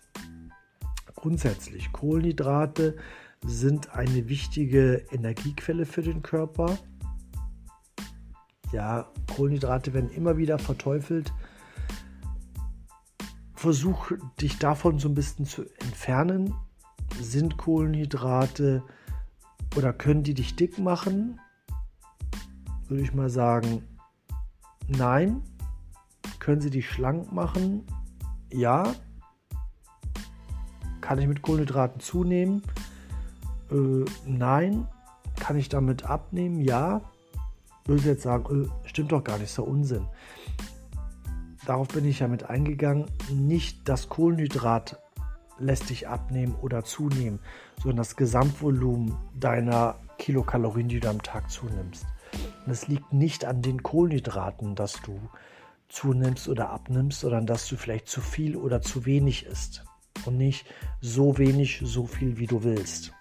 Grundsätzlich, 1.16 1.92
Kohlenhydrate 1.94 2.98
sind 3.46 3.94
eine 3.94 4.28
wichtige 4.28 5.06
Energiequelle 5.12 5.86
für 5.86 6.02
den 6.02 6.24
Körper. 6.24 6.80
Ja, 8.72 9.08
Kohlenhydrate 9.36 9.94
werden 9.94 10.10
immer 10.10 10.38
wieder 10.38 10.58
verteufelt. 10.58 11.32
Versuch 13.54 14.14
dich 14.42 14.58
davon 14.58 14.98
so 14.98 15.10
ein 15.10 15.14
bisschen 15.14 15.46
zu 15.46 15.62
entfernen. 15.80 16.56
Sind 17.20 17.58
Kohlenhydrate 17.58 18.82
oder 19.76 19.94
können 19.94 20.24
die 20.24 20.34
dich 20.34 20.56
dick 20.56 20.78
machen? 20.80 21.40
Würde 22.88 23.04
ich 23.04 23.14
mal 23.14 23.30
sagen, 23.30 23.84
nein. 24.88 25.42
Können 26.40 26.62
sie 26.62 26.70
dich 26.70 26.90
schlank 26.90 27.32
machen? 27.32 27.86
Ja. 28.52 28.94
Kann 31.00 31.20
ich 31.20 31.28
mit 31.28 31.42
Kohlenhydraten 31.42 32.02
zunehmen? 32.02 32.64
Äh, 33.72 34.06
nein. 34.26 34.88
Kann 35.40 35.58
ich 35.58 35.70
damit 35.70 36.04
abnehmen? 36.04 36.60
Ja. 36.62 37.02
Würde 37.86 38.10
jetzt 38.10 38.24
sagen, 38.24 38.66
äh, 38.66 38.88
stimmt 38.88 39.12
doch 39.12 39.24
gar 39.24 39.38
nicht, 39.38 39.52
so 39.52 39.64
Unsinn. 39.64 40.08
Darauf 41.66 41.88
bin 41.90 42.06
ich 42.06 42.20
ja 42.20 42.28
mit 42.28 42.50
eingegangen. 42.50 43.06
Nicht 43.32 43.88
das 43.88 44.10
Kohlenhydrat 44.10 45.00
lässt 45.62 45.90
dich 45.90 46.08
abnehmen 46.08 46.56
oder 46.62 46.84
zunehmen, 46.84 47.40
sondern 47.78 47.98
das 47.98 48.16
Gesamtvolumen 48.16 49.18
deiner 49.34 49.96
Kilokalorien, 50.18 50.88
die 50.88 51.00
du 51.00 51.10
am 51.10 51.22
Tag 51.22 51.50
zunimmst. 51.50 52.06
Und 52.66 52.72
es 52.72 52.88
liegt 52.88 53.14
nicht 53.14 53.46
an 53.46 53.62
den 53.62 53.84
Kohlenhydraten, 53.84 54.76
dass 54.76 55.02
du 55.02 55.20
zunimmst 55.90 56.48
oder 56.48 56.70
abnimmst, 56.70 57.20
sondern 57.22 57.46
dass 57.46 57.68
du 57.68 57.76
vielleicht 57.76 58.08
zu 58.08 58.22
viel 58.22 58.56
oder 58.56 58.82
zu 58.82 59.06
wenig 59.06 59.46
isst. 59.46 59.84
Und 60.26 60.38
nicht 60.38 60.66
so 61.02 61.38
wenig, 61.38 61.82
so 61.84 62.06
viel, 62.06 62.38
wie 62.38 62.48
du 62.48 62.64
willst 62.64 63.12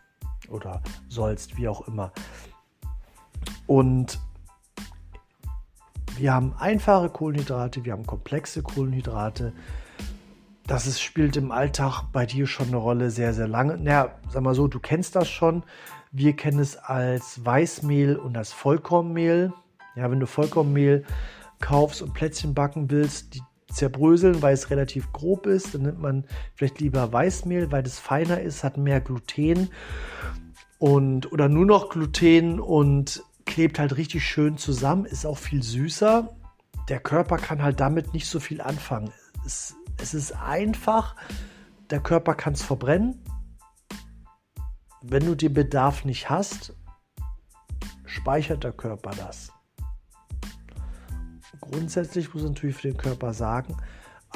oder 0.48 0.83
sollst, 1.09 1.57
wie 1.57 1.68
auch 1.68 1.87
immer. 1.88 2.12
Und 3.66 4.20
wir 6.18 6.35
haben 6.35 6.55
einfache 6.59 7.09
Kohlenhydrate, 7.09 7.85
wir 7.85 7.92
haben 7.92 8.07
komplexe 8.07 8.62
Kohlenhydrate. 8.62 9.53
Das 10.70 10.87
ist, 10.87 11.02
spielt 11.02 11.37
im 11.37 11.50
Alltag 11.50 12.04
bei 12.12 12.26
dir 12.26 12.46
schon 12.46 12.68
eine 12.68 12.76
Rolle 12.76 13.11
sehr, 13.11 13.35
sehr 13.35 13.48
lange. 13.48 13.76
Naja, 13.76 14.14
sag 14.28 14.42
mal 14.42 14.54
so, 14.54 14.68
du 14.68 14.78
kennst 14.78 15.16
das 15.16 15.28
schon. 15.28 15.64
Wir 16.12 16.37
kennen 16.37 16.61
es 16.61 16.76
als 16.76 17.44
Weißmehl 17.44 18.14
und 18.14 18.37
als 18.37 18.52
Vollkornmehl. 18.52 19.52
Ja, 19.96 20.09
wenn 20.12 20.20
du 20.20 20.28
Vollkornmehl 20.28 21.04
kaufst 21.59 22.02
und 22.02 22.14
Plätzchen 22.14 22.54
backen 22.54 22.88
willst, 22.88 23.35
die 23.35 23.42
zerbröseln, 23.68 24.42
weil 24.42 24.54
es 24.54 24.70
relativ 24.70 25.12
grob 25.12 25.46
ist, 25.46 25.74
dann 25.74 25.83
nimmt 25.83 26.00
man 26.00 26.24
vielleicht 26.54 26.78
lieber 26.78 27.12
Weißmehl, 27.12 27.72
weil 27.72 27.83
es 27.83 27.98
feiner 27.98 28.40
ist, 28.40 28.62
hat 28.62 28.76
mehr 28.76 29.00
Gluten 29.00 29.70
und 30.78 31.33
oder 31.33 31.48
nur 31.48 31.66
noch 31.66 31.88
Gluten 31.88 32.61
und 32.61 33.24
klebt 33.44 33.80
halt 33.80 33.96
richtig 33.96 34.24
schön 34.24 34.56
zusammen, 34.56 35.04
ist 35.04 35.26
auch 35.26 35.38
viel 35.38 35.64
süßer. 35.64 36.33
Der 36.88 37.00
Körper 37.00 37.38
kann 37.38 37.61
halt 37.61 37.80
damit 37.80 38.14
nicht 38.14 38.28
so 38.28 38.38
viel 38.38 38.61
anfangen. 38.61 39.11
Es, 39.44 39.74
es 40.03 40.15
ist 40.15 40.33
einfach, 40.33 41.17
der 41.91 42.01
Körper 42.01 42.35
kann 42.35 42.55
es 42.55 42.63
verbrennen. 42.63 43.23
Wenn 45.03 45.25
du 45.27 45.35
den 45.35 45.55
Bedarf 45.55 46.05
nicht 46.05 46.29
hast, 46.29 46.75
speichert 48.05 48.65
der 48.65 48.73
Körper 48.73 49.11
das. 49.11 49.53
Grundsätzlich 51.61 52.35
muss 52.35 52.43
natürlich 52.43 52.77
für 52.77 52.89
den 52.89 52.97
Körper 52.97 53.33
sagen, 53.33 53.77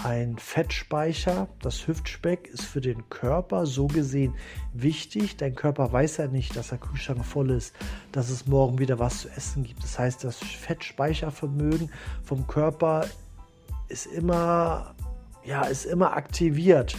ein 0.03 0.39
Fettspeicher, 0.39 1.49
das 1.61 1.87
Hüftspeck, 1.87 2.49
ist 2.49 2.65
für 2.65 2.81
den 2.81 3.09
Körper 3.11 3.65
so 3.65 3.87
gesehen 3.87 4.35
wichtig. 4.73 5.37
Dein 5.37 5.55
Körper 5.55 5.93
weiß 5.93 6.17
ja 6.17 6.27
nicht, 6.27 6.57
dass 6.57 6.69
der 6.69 6.79
Kühlschrank 6.79 7.25
voll 7.25 7.51
ist, 7.51 7.75
dass 8.11 8.29
es 8.29 8.47
morgen 8.47 8.79
wieder 8.79 8.99
was 8.99 9.21
zu 9.21 9.29
essen 9.31 9.63
gibt. 9.63 9.83
Das 9.83 9.99
heißt, 9.99 10.25
das 10.25 10.39
Fettspeichervermögen 10.39 11.91
vom 12.25 12.47
Körper 12.47 13.07
ist 13.89 14.07
immer, 14.07 14.95
ja, 15.45 15.63
ist 15.63 15.85
immer 15.85 16.17
aktiviert. 16.17 16.97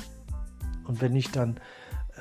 Und 0.86 1.02
wenn 1.02 1.16
ich 1.16 1.32
dann 1.32 1.60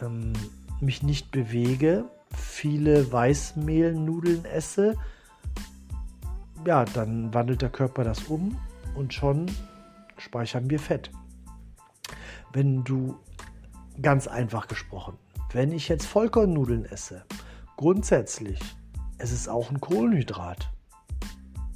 ähm, 0.01 0.33
mich 0.81 1.03
nicht 1.03 1.31
bewege, 1.31 2.05
viele 2.37 3.13
Weißmehlnudeln 3.13 4.45
esse, 4.45 4.97
ja, 6.67 6.85
dann 6.85 7.33
wandelt 7.35 7.63
der 7.63 7.71
Körper 7.71 8.05
das 8.05 8.25
um 8.25 8.59
und 8.95 9.13
schon 9.13 9.51
speichern 10.17 10.71
wir 10.71 10.79
Fett. 10.79 11.11
Wenn 12.53 12.85
du, 12.85 13.17
ganz 14.01 14.27
einfach 14.27 14.67
gesprochen, 14.67 15.19
wenn 15.53 15.71
ich 15.73 15.89
jetzt 15.89 16.07
Vollkornnudeln 16.07 16.85
esse, 16.85 17.25
grundsätzlich, 17.77 18.59
es 19.19 19.31
ist 19.31 19.49
auch 19.49 19.71
ein 19.71 19.81
Kohlenhydrat. 19.81 20.71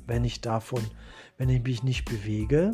Wenn 0.07 0.25
ich 0.25 0.41
davon, 0.41 0.83
wenn 1.37 1.49
ich 1.49 1.63
mich 1.63 1.83
nicht 1.83 2.05
bewege, 2.05 2.73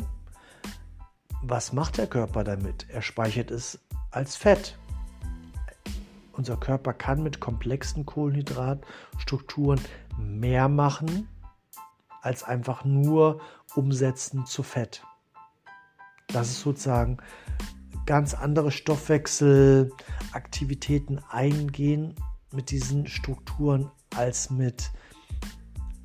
was 1.47 1.71
macht 1.73 1.97
der 1.97 2.07
Körper 2.07 2.43
damit? 2.43 2.87
Er 2.89 3.03
speichert 3.03 3.51
es 3.51 3.79
als 4.11 4.35
Fett. 4.35 4.77
Unser 6.33 6.57
Körper 6.57 6.93
kann 6.93 7.23
mit 7.23 7.39
komplexen 7.39 8.05
Kohlenhydratstrukturen 8.05 9.79
mehr 10.17 10.67
machen 10.67 11.29
als 12.21 12.43
einfach 12.43 12.83
nur 12.83 13.39
umsetzen 13.75 14.45
zu 14.45 14.61
Fett. 14.63 15.03
Das 16.27 16.49
ist 16.49 16.59
sozusagen 16.61 17.19
ganz 18.05 18.33
andere 18.33 18.71
Stoffwechselaktivitäten 18.71 21.23
eingehen 21.29 22.15
mit 22.51 22.71
diesen 22.71 23.07
Strukturen 23.07 23.89
als 24.15 24.49
mit 24.49 24.91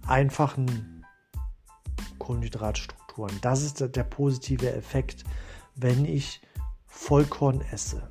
einfachen 0.07 1.05
Kohlenhydratstrukturen. 2.19 3.00
Das 3.41 3.63
ist 3.63 3.81
der, 3.81 3.89
der 3.89 4.05
positive 4.05 4.73
Effekt, 4.73 5.25
wenn 5.75 6.05
ich 6.05 6.41
Vollkorn 6.87 7.61
esse. 7.73 8.11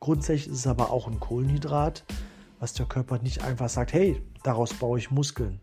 Grundsätzlich 0.00 0.48
ist 0.48 0.60
es 0.60 0.66
aber 0.66 0.90
auch 0.90 1.08
ein 1.08 1.20
Kohlenhydrat, 1.20 2.04
was 2.60 2.72
der 2.72 2.86
Körper 2.86 3.18
nicht 3.18 3.42
einfach 3.42 3.68
sagt, 3.68 3.92
hey, 3.92 4.22
daraus 4.42 4.74
baue 4.74 4.98
ich 4.98 5.10
Muskeln. 5.10 5.60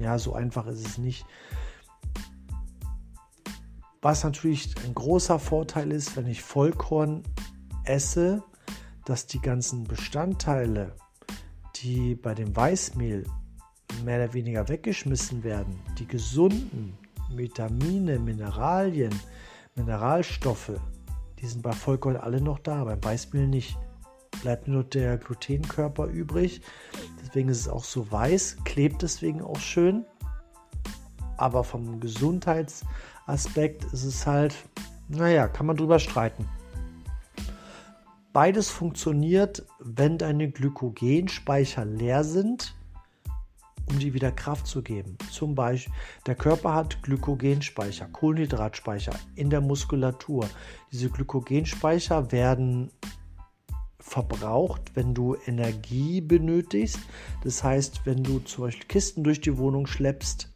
Ja, 0.00 0.18
so 0.18 0.34
einfach 0.34 0.66
ist 0.66 0.86
es 0.86 0.98
nicht. 0.98 1.26
Was 4.00 4.24
natürlich 4.24 4.74
ein 4.84 4.94
großer 4.94 5.38
Vorteil 5.38 5.92
ist, 5.92 6.16
wenn 6.16 6.26
ich 6.26 6.42
Vollkorn 6.42 7.22
esse, 7.84 8.42
dass 9.04 9.26
die 9.26 9.40
ganzen 9.40 9.84
Bestandteile, 9.84 10.96
die 11.76 12.14
bei 12.14 12.34
dem 12.34 12.54
Weißmehl 12.54 13.24
mehr 14.04 14.24
oder 14.24 14.34
weniger 14.34 14.68
weggeschmissen 14.68 15.44
werden, 15.44 15.78
die 15.98 16.06
gesunden 16.06 16.98
Vitamine, 17.36 18.18
Mineralien, 18.18 19.14
Mineralstoffe, 19.74 20.72
die 21.38 21.46
sind 21.46 21.62
bei 21.62 21.72
Vollkorn 21.72 22.16
alle 22.16 22.40
noch 22.40 22.58
da, 22.58 22.84
beim 22.84 23.02
Weißmehl 23.02 23.48
nicht. 23.48 23.76
Bleibt 24.42 24.68
nur 24.68 24.84
der 24.84 25.18
Glutenkörper 25.18 26.06
übrig. 26.06 26.62
Deswegen 27.20 27.48
ist 27.48 27.60
es 27.60 27.68
auch 27.68 27.84
so 27.84 28.10
weiß, 28.10 28.58
klebt 28.64 29.02
deswegen 29.02 29.42
auch 29.42 29.58
schön. 29.58 30.04
Aber 31.36 31.64
vom 31.64 32.00
Gesundheitsaspekt 32.00 33.84
ist 33.92 34.04
es 34.04 34.26
halt, 34.26 34.54
naja, 35.08 35.48
kann 35.48 35.66
man 35.66 35.76
drüber 35.76 35.98
streiten. 35.98 36.48
Beides 38.32 38.70
funktioniert, 38.70 39.66
wenn 39.80 40.18
deine 40.18 40.50
Glykogenspeicher 40.50 41.84
leer 41.84 42.24
sind 42.24 42.74
um 43.92 43.98
dir 43.98 44.14
wieder 44.14 44.32
Kraft 44.32 44.66
zu 44.66 44.82
geben. 44.82 45.18
Zum 45.30 45.54
Beispiel, 45.54 45.92
der 46.26 46.34
Körper 46.34 46.74
hat 46.74 47.02
Glykogenspeicher, 47.02 48.06
Kohlenhydratspeicher 48.06 49.12
in 49.34 49.50
der 49.50 49.60
Muskulatur. 49.60 50.48
Diese 50.90 51.10
Glykogenspeicher 51.10 52.32
werden 52.32 52.90
verbraucht, 54.00 54.92
wenn 54.94 55.14
du 55.14 55.36
Energie 55.46 56.20
benötigst. 56.20 56.98
Das 57.44 57.62
heißt, 57.62 58.02
wenn 58.04 58.22
du 58.22 58.40
zum 58.40 58.64
Beispiel 58.64 58.86
Kisten 58.86 59.24
durch 59.24 59.40
die 59.40 59.58
Wohnung 59.58 59.86
schleppst, 59.86 60.48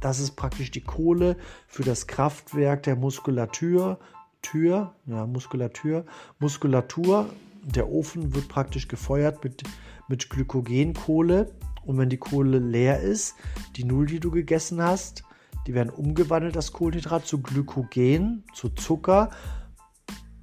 das 0.00 0.20
ist 0.20 0.36
praktisch 0.36 0.70
die 0.70 0.82
Kohle 0.82 1.36
für 1.66 1.82
das 1.82 2.06
Kraftwerk 2.06 2.84
der 2.84 2.96
Muskulatur. 2.96 3.98
Tür, 4.40 4.94
ja, 5.06 5.26
Muskulatur, 5.26 6.04
Muskulatur. 6.38 7.28
Der 7.64 7.88
Ofen 7.88 8.34
wird 8.34 8.48
praktisch 8.48 8.86
gefeuert 8.86 9.42
mit, 9.42 9.64
mit 10.06 10.30
Glykogenkohle 10.30 11.50
und 11.88 11.96
wenn 11.96 12.10
die 12.10 12.18
Kohle 12.18 12.58
leer 12.58 13.00
ist, 13.00 13.34
die 13.76 13.84
Null, 13.84 14.04
die 14.06 14.20
du 14.20 14.30
gegessen 14.30 14.82
hast, 14.82 15.24
die 15.66 15.72
werden 15.72 15.88
umgewandelt, 15.88 16.54
das 16.54 16.74
Kohlenhydrat, 16.74 17.26
zu 17.26 17.40
Glykogen, 17.40 18.44
zu 18.52 18.68
Zucker. 18.68 19.30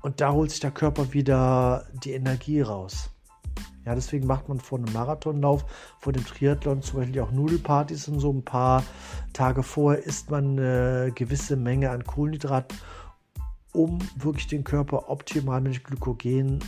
Und 0.02 0.22
da 0.22 0.32
holt 0.32 0.50
sich 0.50 0.60
der 0.60 0.72
Körper 0.72 1.14
wieder 1.14 1.86
die 2.04 2.14
Energie 2.14 2.62
raus. 2.62 3.12
Ja, 3.86 3.94
deswegen 3.94 4.26
macht 4.26 4.50
man 4.50 4.60
vor 4.60 4.80
einem 4.80 4.92
Marathonlauf, 4.92 5.66
vor 6.00 6.14
dem 6.14 6.26
Triathlon 6.26 6.82
zum 6.82 7.02
Beispiel 7.02 7.22
auch 7.22 7.32
Nudelpartys 7.32 8.08
und 8.08 8.20
so 8.20 8.34
ein 8.34 8.44
paar 8.44 8.84
Tage 9.32 9.62
vorher 9.62 10.04
isst 10.04 10.32
man 10.32 10.58
eine 10.58 11.12
gewisse 11.14 11.56
Menge 11.58 11.92
an 11.92 12.04
Kohlenhydrat, 12.04 12.74
um 13.72 14.00
wirklich 14.16 14.48
den 14.48 14.64
Körper 14.64 15.12
optimal 15.12 15.62
mit 15.62 15.84
Glykogen 15.84 16.64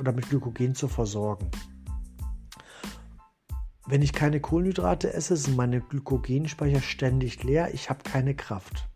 oder 0.00 0.12
mit 0.12 0.30
Glykogen 0.30 0.74
zu 0.74 0.88
versorgen. 0.88 1.50
Wenn 3.86 4.02
ich 4.02 4.12
keine 4.12 4.40
Kohlenhydrate 4.40 5.12
esse, 5.12 5.36
sind 5.36 5.56
meine 5.56 5.80
Glykogenspeicher 5.80 6.80
ständig 6.80 7.44
leer. 7.44 7.72
Ich 7.72 7.88
habe 7.88 8.02
keine 8.02 8.34
Kraft. 8.34 8.88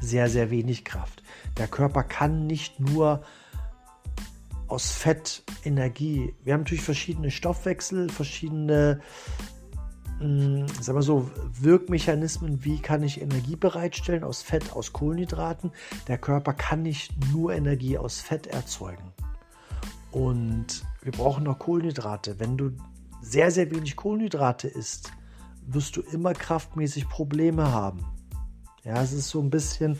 Sehr, 0.00 0.28
sehr 0.28 0.50
wenig 0.50 0.84
Kraft. 0.84 1.22
Der 1.56 1.68
Körper 1.68 2.02
kann 2.02 2.46
nicht 2.46 2.80
nur 2.80 3.22
aus 4.66 4.90
Fett 4.90 5.44
Energie. 5.64 6.34
Wir 6.42 6.54
haben 6.54 6.62
natürlich 6.62 6.82
verschiedene 6.82 7.30
Stoffwechsel, 7.30 8.08
verschiedene 8.08 9.00
hm, 10.18 10.66
sagen 10.80 10.98
wir 10.98 11.02
so, 11.02 11.30
Wirkmechanismen, 11.60 12.64
wie 12.64 12.80
kann 12.80 13.02
ich 13.02 13.20
Energie 13.20 13.56
bereitstellen 13.56 14.24
aus 14.24 14.42
Fett, 14.42 14.72
aus 14.72 14.92
Kohlenhydraten. 14.92 15.72
Der 16.08 16.18
Körper 16.18 16.54
kann 16.54 16.82
nicht 16.82 17.12
nur 17.32 17.52
Energie 17.52 17.98
aus 17.98 18.20
Fett 18.20 18.46
erzeugen. 18.46 19.12
Und 20.12 20.84
wir 21.02 21.12
brauchen 21.12 21.44
noch 21.44 21.58
Kohlenhydrate. 21.58 22.40
Wenn 22.40 22.56
du 22.56 22.72
sehr, 23.28 23.50
sehr 23.50 23.70
wenig 23.70 23.96
Kohlenhydrate 23.96 24.68
isst, 24.68 25.12
wirst 25.66 25.96
du 25.96 26.00
immer 26.00 26.32
kraftmäßig 26.32 27.08
Probleme 27.08 27.72
haben. 27.72 28.04
Ja, 28.84 29.02
es 29.02 29.12
ist 29.12 29.28
so 29.28 29.40
ein 29.40 29.50
bisschen, 29.50 29.98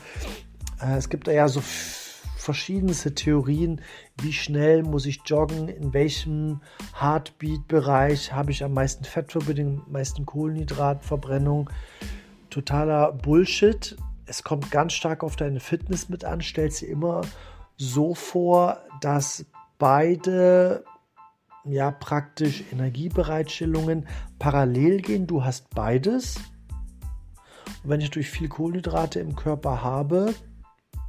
äh, 0.81 0.95
es 0.95 1.09
gibt 1.09 1.27
da 1.27 1.31
ja 1.33 1.47
so 1.49 1.61
verschiedenste 2.37 3.13
Theorien, 3.13 3.81
wie 4.21 4.31
schnell 4.31 4.83
muss 4.83 5.05
ich 5.05 5.19
joggen, 5.25 5.67
in 5.67 5.93
welchem 5.93 6.61
Heartbeat-Bereich 6.97 8.31
habe 8.31 8.51
ich 8.51 8.63
am 8.63 8.73
meisten 8.73 9.03
Fettverbindung, 9.03 9.83
am 9.85 9.91
meisten 9.91 10.25
Kohlenhydratverbrennung. 10.25 11.69
Totaler 12.49 13.11
Bullshit. 13.11 13.97
Es 14.25 14.43
kommt 14.43 14.71
ganz 14.71 14.93
stark 14.93 15.23
auf 15.23 15.35
deine 15.35 15.59
Fitness 15.59 16.07
mit 16.07 16.23
an. 16.23 16.41
Stell 16.41 16.69
dir 16.69 16.87
immer 16.87 17.21
so 17.75 18.15
vor, 18.15 18.77
dass 19.01 19.45
beide 19.77 20.85
ja 21.71 21.91
praktisch 21.91 22.63
Energiebereitstellungen 22.71 24.07
parallel 24.39 25.01
gehen. 25.01 25.27
Du 25.27 25.43
hast 25.43 25.69
beides. 25.71 26.37
Und 27.83 27.89
wenn 27.89 28.01
ich 28.01 28.11
durch 28.11 28.29
viel 28.29 28.47
Kohlenhydrate 28.47 29.19
im 29.19 29.35
Körper 29.35 29.83
habe, 29.83 30.33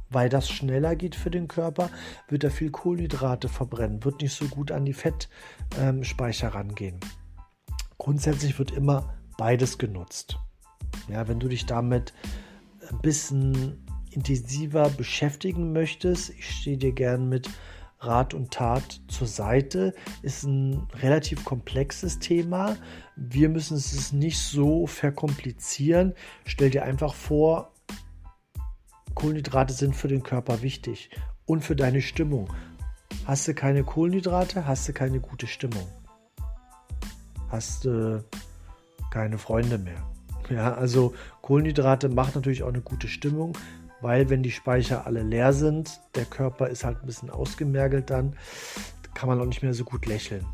weil 0.09 0.29
das 0.29 0.49
schneller 0.49 0.95
geht 0.95 1.15
für 1.15 1.31
den 1.31 1.47
Körper, 1.47 1.89
wird 2.27 2.43
er 2.43 2.51
viel 2.51 2.71
Kohlenhydrate 2.71 3.47
verbrennen, 3.47 4.03
wird 4.03 4.21
nicht 4.21 4.33
so 4.33 4.45
gut 4.45 4.71
an 4.71 4.85
die 4.85 4.93
Fettspeicher 4.93 6.47
ähm, 6.47 6.53
rangehen. 6.53 6.99
Grundsätzlich 7.97 8.57
wird 8.57 8.71
immer 8.71 9.13
beides 9.37 9.77
genutzt. 9.77 10.37
Ja, 11.09 11.27
wenn 11.27 11.39
du 11.39 11.47
dich 11.47 11.65
damit 11.65 12.13
ein 12.89 12.99
bisschen 13.01 13.85
intensiver 14.11 14.89
beschäftigen 14.89 15.71
möchtest, 15.71 16.31
ich 16.31 16.49
stehe 16.49 16.77
dir 16.77 16.93
gern 16.93 17.29
mit 17.29 17.49
Rat 17.99 18.33
und 18.33 18.51
Tat 18.51 19.01
zur 19.07 19.27
Seite. 19.27 19.93
Ist 20.21 20.43
ein 20.43 20.87
relativ 21.01 21.43
komplexes 21.43 22.19
Thema. 22.19 22.77
Wir 23.15 23.49
müssen 23.49 23.77
es 23.77 24.13
nicht 24.13 24.39
so 24.39 24.87
verkomplizieren. 24.87 26.13
Stell 26.45 26.69
dir 26.69 26.83
einfach 26.83 27.13
vor, 27.13 27.73
Kohlenhydrate 29.15 29.73
sind 29.73 29.95
für 29.95 30.07
den 30.07 30.23
Körper 30.23 30.61
wichtig 30.61 31.09
und 31.45 31.63
für 31.63 31.75
deine 31.75 32.01
Stimmung. 32.01 32.53
Hast 33.25 33.47
du 33.47 33.53
keine 33.53 33.83
Kohlenhydrate, 33.83 34.65
hast 34.65 34.87
du 34.87 34.93
keine 34.93 35.19
gute 35.19 35.47
Stimmung. 35.47 35.87
Hast 37.49 37.85
du 37.85 38.23
keine 39.11 39.37
Freunde 39.37 39.77
mehr. 39.77 40.09
Ja, 40.49 40.73
also 40.73 41.13
Kohlenhydrate 41.41 42.09
macht 42.09 42.35
natürlich 42.35 42.63
auch 42.63 42.69
eine 42.69 42.81
gute 42.81 43.07
Stimmung 43.07 43.57
weil 44.01 44.29
wenn 44.29 44.43
die 44.43 44.51
Speicher 44.51 45.05
alle 45.05 45.23
leer 45.23 45.53
sind, 45.53 45.99
der 46.15 46.25
Körper 46.25 46.67
ist 46.67 46.83
halt 46.83 47.01
ein 47.01 47.05
bisschen 47.05 47.29
ausgemergelt 47.29 48.09
dann, 48.09 48.35
kann 49.13 49.29
man 49.29 49.39
auch 49.41 49.45
nicht 49.45 49.63
mehr 49.63 49.73
so 49.73 49.83
gut 49.83 50.05
lächeln. 50.05 50.45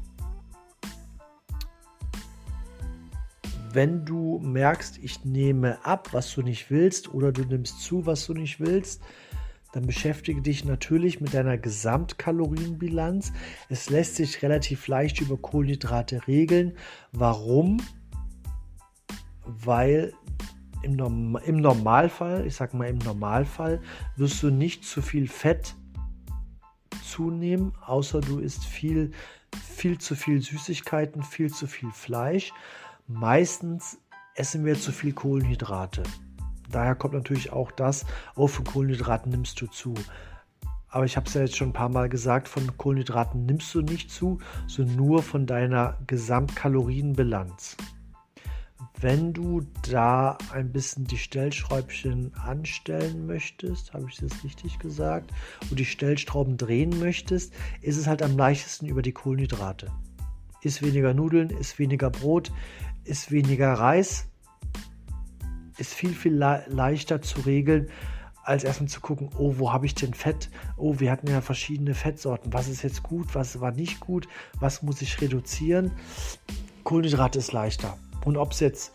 Wenn 3.72 4.06
du 4.06 4.40
merkst, 4.40 5.00
ich 5.00 5.26
nehme 5.26 5.86
ab, 5.86 6.10
was 6.14 6.34
du 6.34 6.42
nicht 6.42 6.72
willst, 6.72 7.14
oder 7.14 7.32
du 7.32 7.44
nimmst 7.44 7.82
zu, 7.82 8.06
was 8.06 8.26
du 8.26 8.34
nicht 8.34 8.60
willst, 8.62 9.02
dann 9.74 9.86
beschäftige 9.86 10.42
dich 10.42 10.64
natürlich 10.64 11.20
mit 11.20 11.34
deiner 11.34 11.58
Gesamtkalorienbilanz. 11.58 13.34
Es 13.68 13.90
lässt 13.90 14.16
sich 14.16 14.42
relativ 14.42 14.88
leicht 14.88 15.20
über 15.20 15.36
Kohlenhydrate 15.36 16.26
regeln. 16.28 16.78
Warum? 17.12 17.82
Weil 19.46 20.14
im, 20.86 20.94
Norm 20.94 21.38
im 21.46 21.58
Normalfall, 21.58 22.46
ich 22.46 22.56
sag 22.56 22.74
mal 22.74 22.88
im 22.88 23.00
Normalfall, 23.00 23.82
wirst 24.16 24.42
du 24.44 24.52
nicht 24.52 24.86
zu 24.86 25.02
viel 25.02 25.28
Fett 25.28 25.76
zunehmen, 27.04 27.74
außer 27.86 28.22
du 28.22 28.40
isst 28.40 28.64
viel, 28.64 29.12
viel 29.54 29.98
zu 29.98 30.16
viel 30.16 30.42
Süßigkeiten, 30.42 31.24
viel 31.24 31.52
zu 31.52 31.68
viel 31.68 31.92
Fleisch. 31.92 32.54
Meistens 33.08 34.00
essen 34.36 34.64
wir 34.66 34.76
zu 34.80 34.92
viel 34.92 35.14
Kohlenhydrate. 35.14 36.04
Daher 36.70 36.96
kommt 36.96 37.14
natürlich 37.14 37.52
auch 37.52 37.72
das, 37.72 38.06
oh, 38.36 38.48
von 38.48 38.66
Kohlenhydraten 38.66 39.32
nimmst 39.32 39.60
du 39.62 39.68
zu. 39.68 39.94
Aber 40.90 41.06
ich 41.06 41.18
habe 41.18 41.28
es 41.28 41.34
ja 41.34 41.42
jetzt 41.42 41.58
schon 41.58 41.70
ein 41.70 41.74
paar 41.74 41.90
Mal 41.90 42.10
gesagt, 42.10 42.48
von 42.48 42.78
Kohlenhydraten 42.78 43.46
nimmst 43.46 43.74
du 43.76 43.82
nicht 43.82 44.12
zu, 44.12 44.40
sondern 44.68 44.96
nur 44.96 45.24
von 45.24 45.46
deiner 45.46 45.98
Gesamtkalorienbilanz 46.08 47.76
Wenn 49.02 49.34
du 49.34 49.62
da 49.90 50.38
ein 50.54 50.72
bisschen 50.72 51.06
die 51.06 51.18
Stellschräubchen 51.18 52.34
anstellen 52.36 53.28
möchtest, 53.28 53.94
habe 53.94 54.08
ich 54.10 54.18
das 54.18 54.44
richtig 54.44 54.80
gesagt, 54.80 55.32
und 55.70 55.80
die 55.80 55.86
Stellschrauben 55.86 56.58
drehen 56.58 56.98
möchtest, 57.00 57.54
ist 57.82 57.98
es 57.98 58.08
halt 58.08 58.24
am 58.24 58.38
leichtesten 58.38 58.88
über 58.88 59.02
die 59.02 59.12
Kohlenhydrate. 59.12 59.92
Ist 60.62 60.82
weniger 60.82 61.14
Nudeln, 61.14 61.50
ist 61.50 61.78
weniger 61.78 62.10
Brot, 62.10 62.52
ist 63.04 63.32
weniger 63.32 63.74
Reis, 63.74 64.28
ist 65.78 65.94
viel, 65.94 66.14
viel 66.14 66.34
le 66.34 66.64
leichter 66.70 67.22
zu 67.22 67.42
regeln, 67.42 67.90
als 68.44 68.64
erstmal 68.64 68.90
zu 68.90 69.02
gucken, 69.02 69.30
oh, 69.38 69.56
wo 69.58 69.74
habe 69.74 69.86
ich 69.86 69.96
denn 69.96 70.14
Fett? 70.14 70.50
Oh, 70.78 71.00
wir 71.00 71.12
hatten 71.12 71.28
ja 71.28 71.42
verschiedene 71.42 71.96
Fettsorten. 71.96 72.54
Was 72.54 72.68
ist 72.68 72.84
jetzt 72.84 73.04
gut, 73.04 73.34
was 73.34 73.60
war 73.60 73.72
nicht 73.72 74.00
gut, 74.00 74.28
was 74.60 74.84
muss 74.84 75.02
ich 75.02 75.20
reduzieren? 75.20 75.92
Kohlenhydrate 76.84 77.40
ist 77.40 77.52
leichter. 77.52 77.98
Und 78.26 78.38
ob 78.38 78.52
es 78.52 78.60
jetzt 78.60 78.92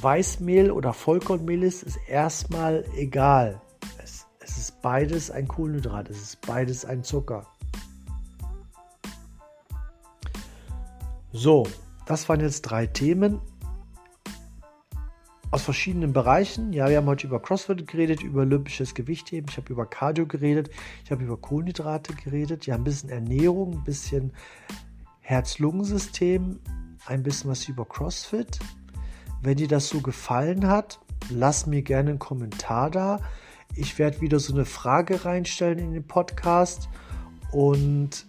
Weißmehl 0.00 0.70
oder 0.70 0.92
Vollkornmehl 0.92 1.62
ist, 1.62 1.82
ist 1.82 1.98
erstmal 2.08 2.84
egal. 2.96 3.60
Es, 4.02 4.26
es 4.40 4.56
ist 4.56 4.82
beides 4.82 5.30
ein 5.30 5.46
Kohlenhydrat, 5.46 6.10
es 6.10 6.20
ist 6.20 6.40
beides 6.46 6.84
ein 6.84 7.04
Zucker. 7.04 7.46
So, 11.32 11.66
das 12.06 12.28
waren 12.28 12.40
jetzt 12.40 12.62
drei 12.62 12.86
Themen 12.86 13.40
aus 15.50 15.62
verschiedenen 15.62 16.14
Bereichen. 16.14 16.72
Ja, 16.72 16.88
wir 16.88 16.96
haben 16.96 17.06
heute 17.06 17.26
über 17.26 17.40
CrossFit 17.40 17.86
geredet, 17.86 18.22
über 18.22 18.40
olympisches 18.40 18.94
Gewichtheben, 18.94 19.48
ich 19.50 19.58
habe 19.58 19.70
über 19.70 19.84
Cardio 19.84 20.26
geredet, 20.26 20.70
ich 21.04 21.10
habe 21.10 21.24
über 21.24 21.36
Kohlenhydrate 21.36 22.14
geredet, 22.14 22.66
ja, 22.66 22.74
ein 22.74 22.84
bisschen 22.84 23.10
Ernährung, 23.10 23.74
ein 23.74 23.84
bisschen 23.84 24.32
Herz-Lungen-System, 25.20 26.60
ein 27.06 27.22
bisschen 27.22 27.50
was 27.50 27.68
über 27.68 27.84
CrossFit. 27.84 28.58
Wenn 29.42 29.56
dir 29.56 29.68
das 29.68 29.88
so 29.88 30.00
gefallen 30.00 30.66
hat, 30.66 31.00
lass 31.30 31.66
mir 31.66 31.82
gerne 31.82 32.10
einen 32.10 32.18
Kommentar 32.18 32.90
da. 32.90 33.20
Ich 33.74 33.98
werde 33.98 34.20
wieder 34.20 34.38
so 34.38 34.54
eine 34.54 34.64
Frage 34.64 35.24
reinstellen 35.24 35.78
in 35.78 35.92
den 35.92 36.06
Podcast 36.06 36.88
und 37.52 38.26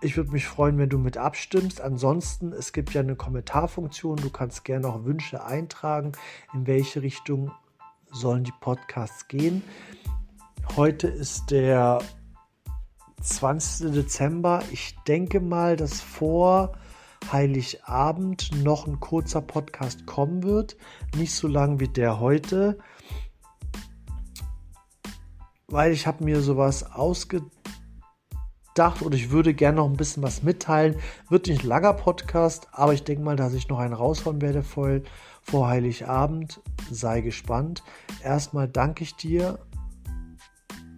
ich 0.00 0.16
würde 0.16 0.30
mich 0.30 0.46
freuen, 0.46 0.78
wenn 0.78 0.88
du 0.88 0.98
mit 0.98 1.16
abstimmst. 1.16 1.80
Ansonsten, 1.80 2.52
es 2.52 2.72
gibt 2.72 2.94
ja 2.94 3.00
eine 3.00 3.16
Kommentarfunktion. 3.16 4.16
Du 4.16 4.30
kannst 4.30 4.64
gerne 4.64 4.86
auch 4.88 5.04
Wünsche 5.04 5.44
eintragen, 5.44 6.12
in 6.54 6.66
welche 6.66 7.02
Richtung 7.02 7.50
sollen 8.12 8.44
die 8.44 8.52
Podcasts 8.60 9.26
gehen. 9.28 9.62
Heute 10.76 11.08
ist 11.08 11.50
der 11.50 12.00
20. 13.22 13.92
Dezember. 13.92 14.62
Ich 14.70 14.96
denke 15.06 15.40
mal, 15.40 15.76
dass 15.76 16.00
vor 16.00 16.76
Heiligabend 17.30 18.50
noch 18.64 18.86
ein 18.86 19.00
kurzer 19.00 19.40
Podcast 19.40 20.06
kommen 20.06 20.42
wird. 20.42 20.76
Nicht 21.16 21.34
so 21.34 21.48
lang 21.48 21.80
wie 21.80 21.88
der 21.88 22.20
heute. 22.20 22.78
Weil 25.66 25.92
ich 25.92 26.06
habe 26.06 26.24
mir 26.24 26.40
sowas 26.40 26.90
ausgedacht 26.90 27.50
und 29.02 29.14
ich 29.14 29.30
würde 29.30 29.52
gerne 29.52 29.76
noch 29.78 29.86
ein 29.86 29.96
bisschen 29.96 30.22
was 30.22 30.42
mitteilen. 30.42 30.96
Wird 31.28 31.46
nicht 31.46 31.62
ein 31.62 31.68
langer 31.68 31.92
Podcast, 31.92 32.68
aber 32.72 32.94
ich 32.94 33.04
denke 33.04 33.22
mal, 33.22 33.36
dass 33.36 33.52
ich 33.52 33.68
noch 33.68 33.78
einen 33.78 33.92
raushauen 33.92 34.40
werde 34.40 34.62
vor, 34.62 35.00
vor 35.42 35.68
Heiligabend. 35.68 36.60
Sei 36.90 37.20
gespannt. 37.20 37.82
Erstmal 38.22 38.68
danke 38.68 39.04
ich 39.04 39.14
dir, 39.16 39.58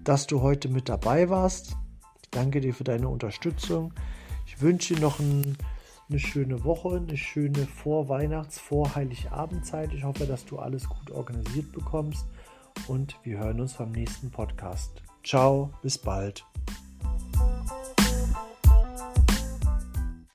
dass 0.05 0.27
du 0.27 0.41
heute 0.41 0.69
mit 0.69 0.89
dabei 0.89 1.31
warst. 1.31 1.77
Ich 2.23 2.31
danke 2.31 2.61
dir 2.61 2.75
für 2.75 2.85
deine 2.85 3.09
Unterstützung. 3.09 3.93
Ich 4.47 4.61
wünsche 4.61 4.95
dir 4.95 5.01
noch 5.01 5.19
ein, 5.19 5.57
eine 6.11 6.19
schöne 6.19 6.65
Woche, 6.65 6.97
eine 6.97 7.17
schöne 7.17 7.67
Vorweihnachts-, 7.67 8.59
Vor-Heiligabendzeit. 8.59 9.95
Ich 9.95 10.05
hoffe, 10.05 10.27
dass 10.27 10.45
du 10.45 10.59
alles 10.59 10.89
gut 10.89 11.11
organisiert 11.13 11.73
bekommst 11.73 12.27
und 12.89 13.17
wir 13.23 13.39
hören 13.39 13.61
uns 13.61 13.75
beim 13.75 13.93
nächsten 13.93 14.31
Podcast. 14.31 15.03
Ciao, 15.23 15.73
bis 15.83 15.99
bald. 15.99 16.45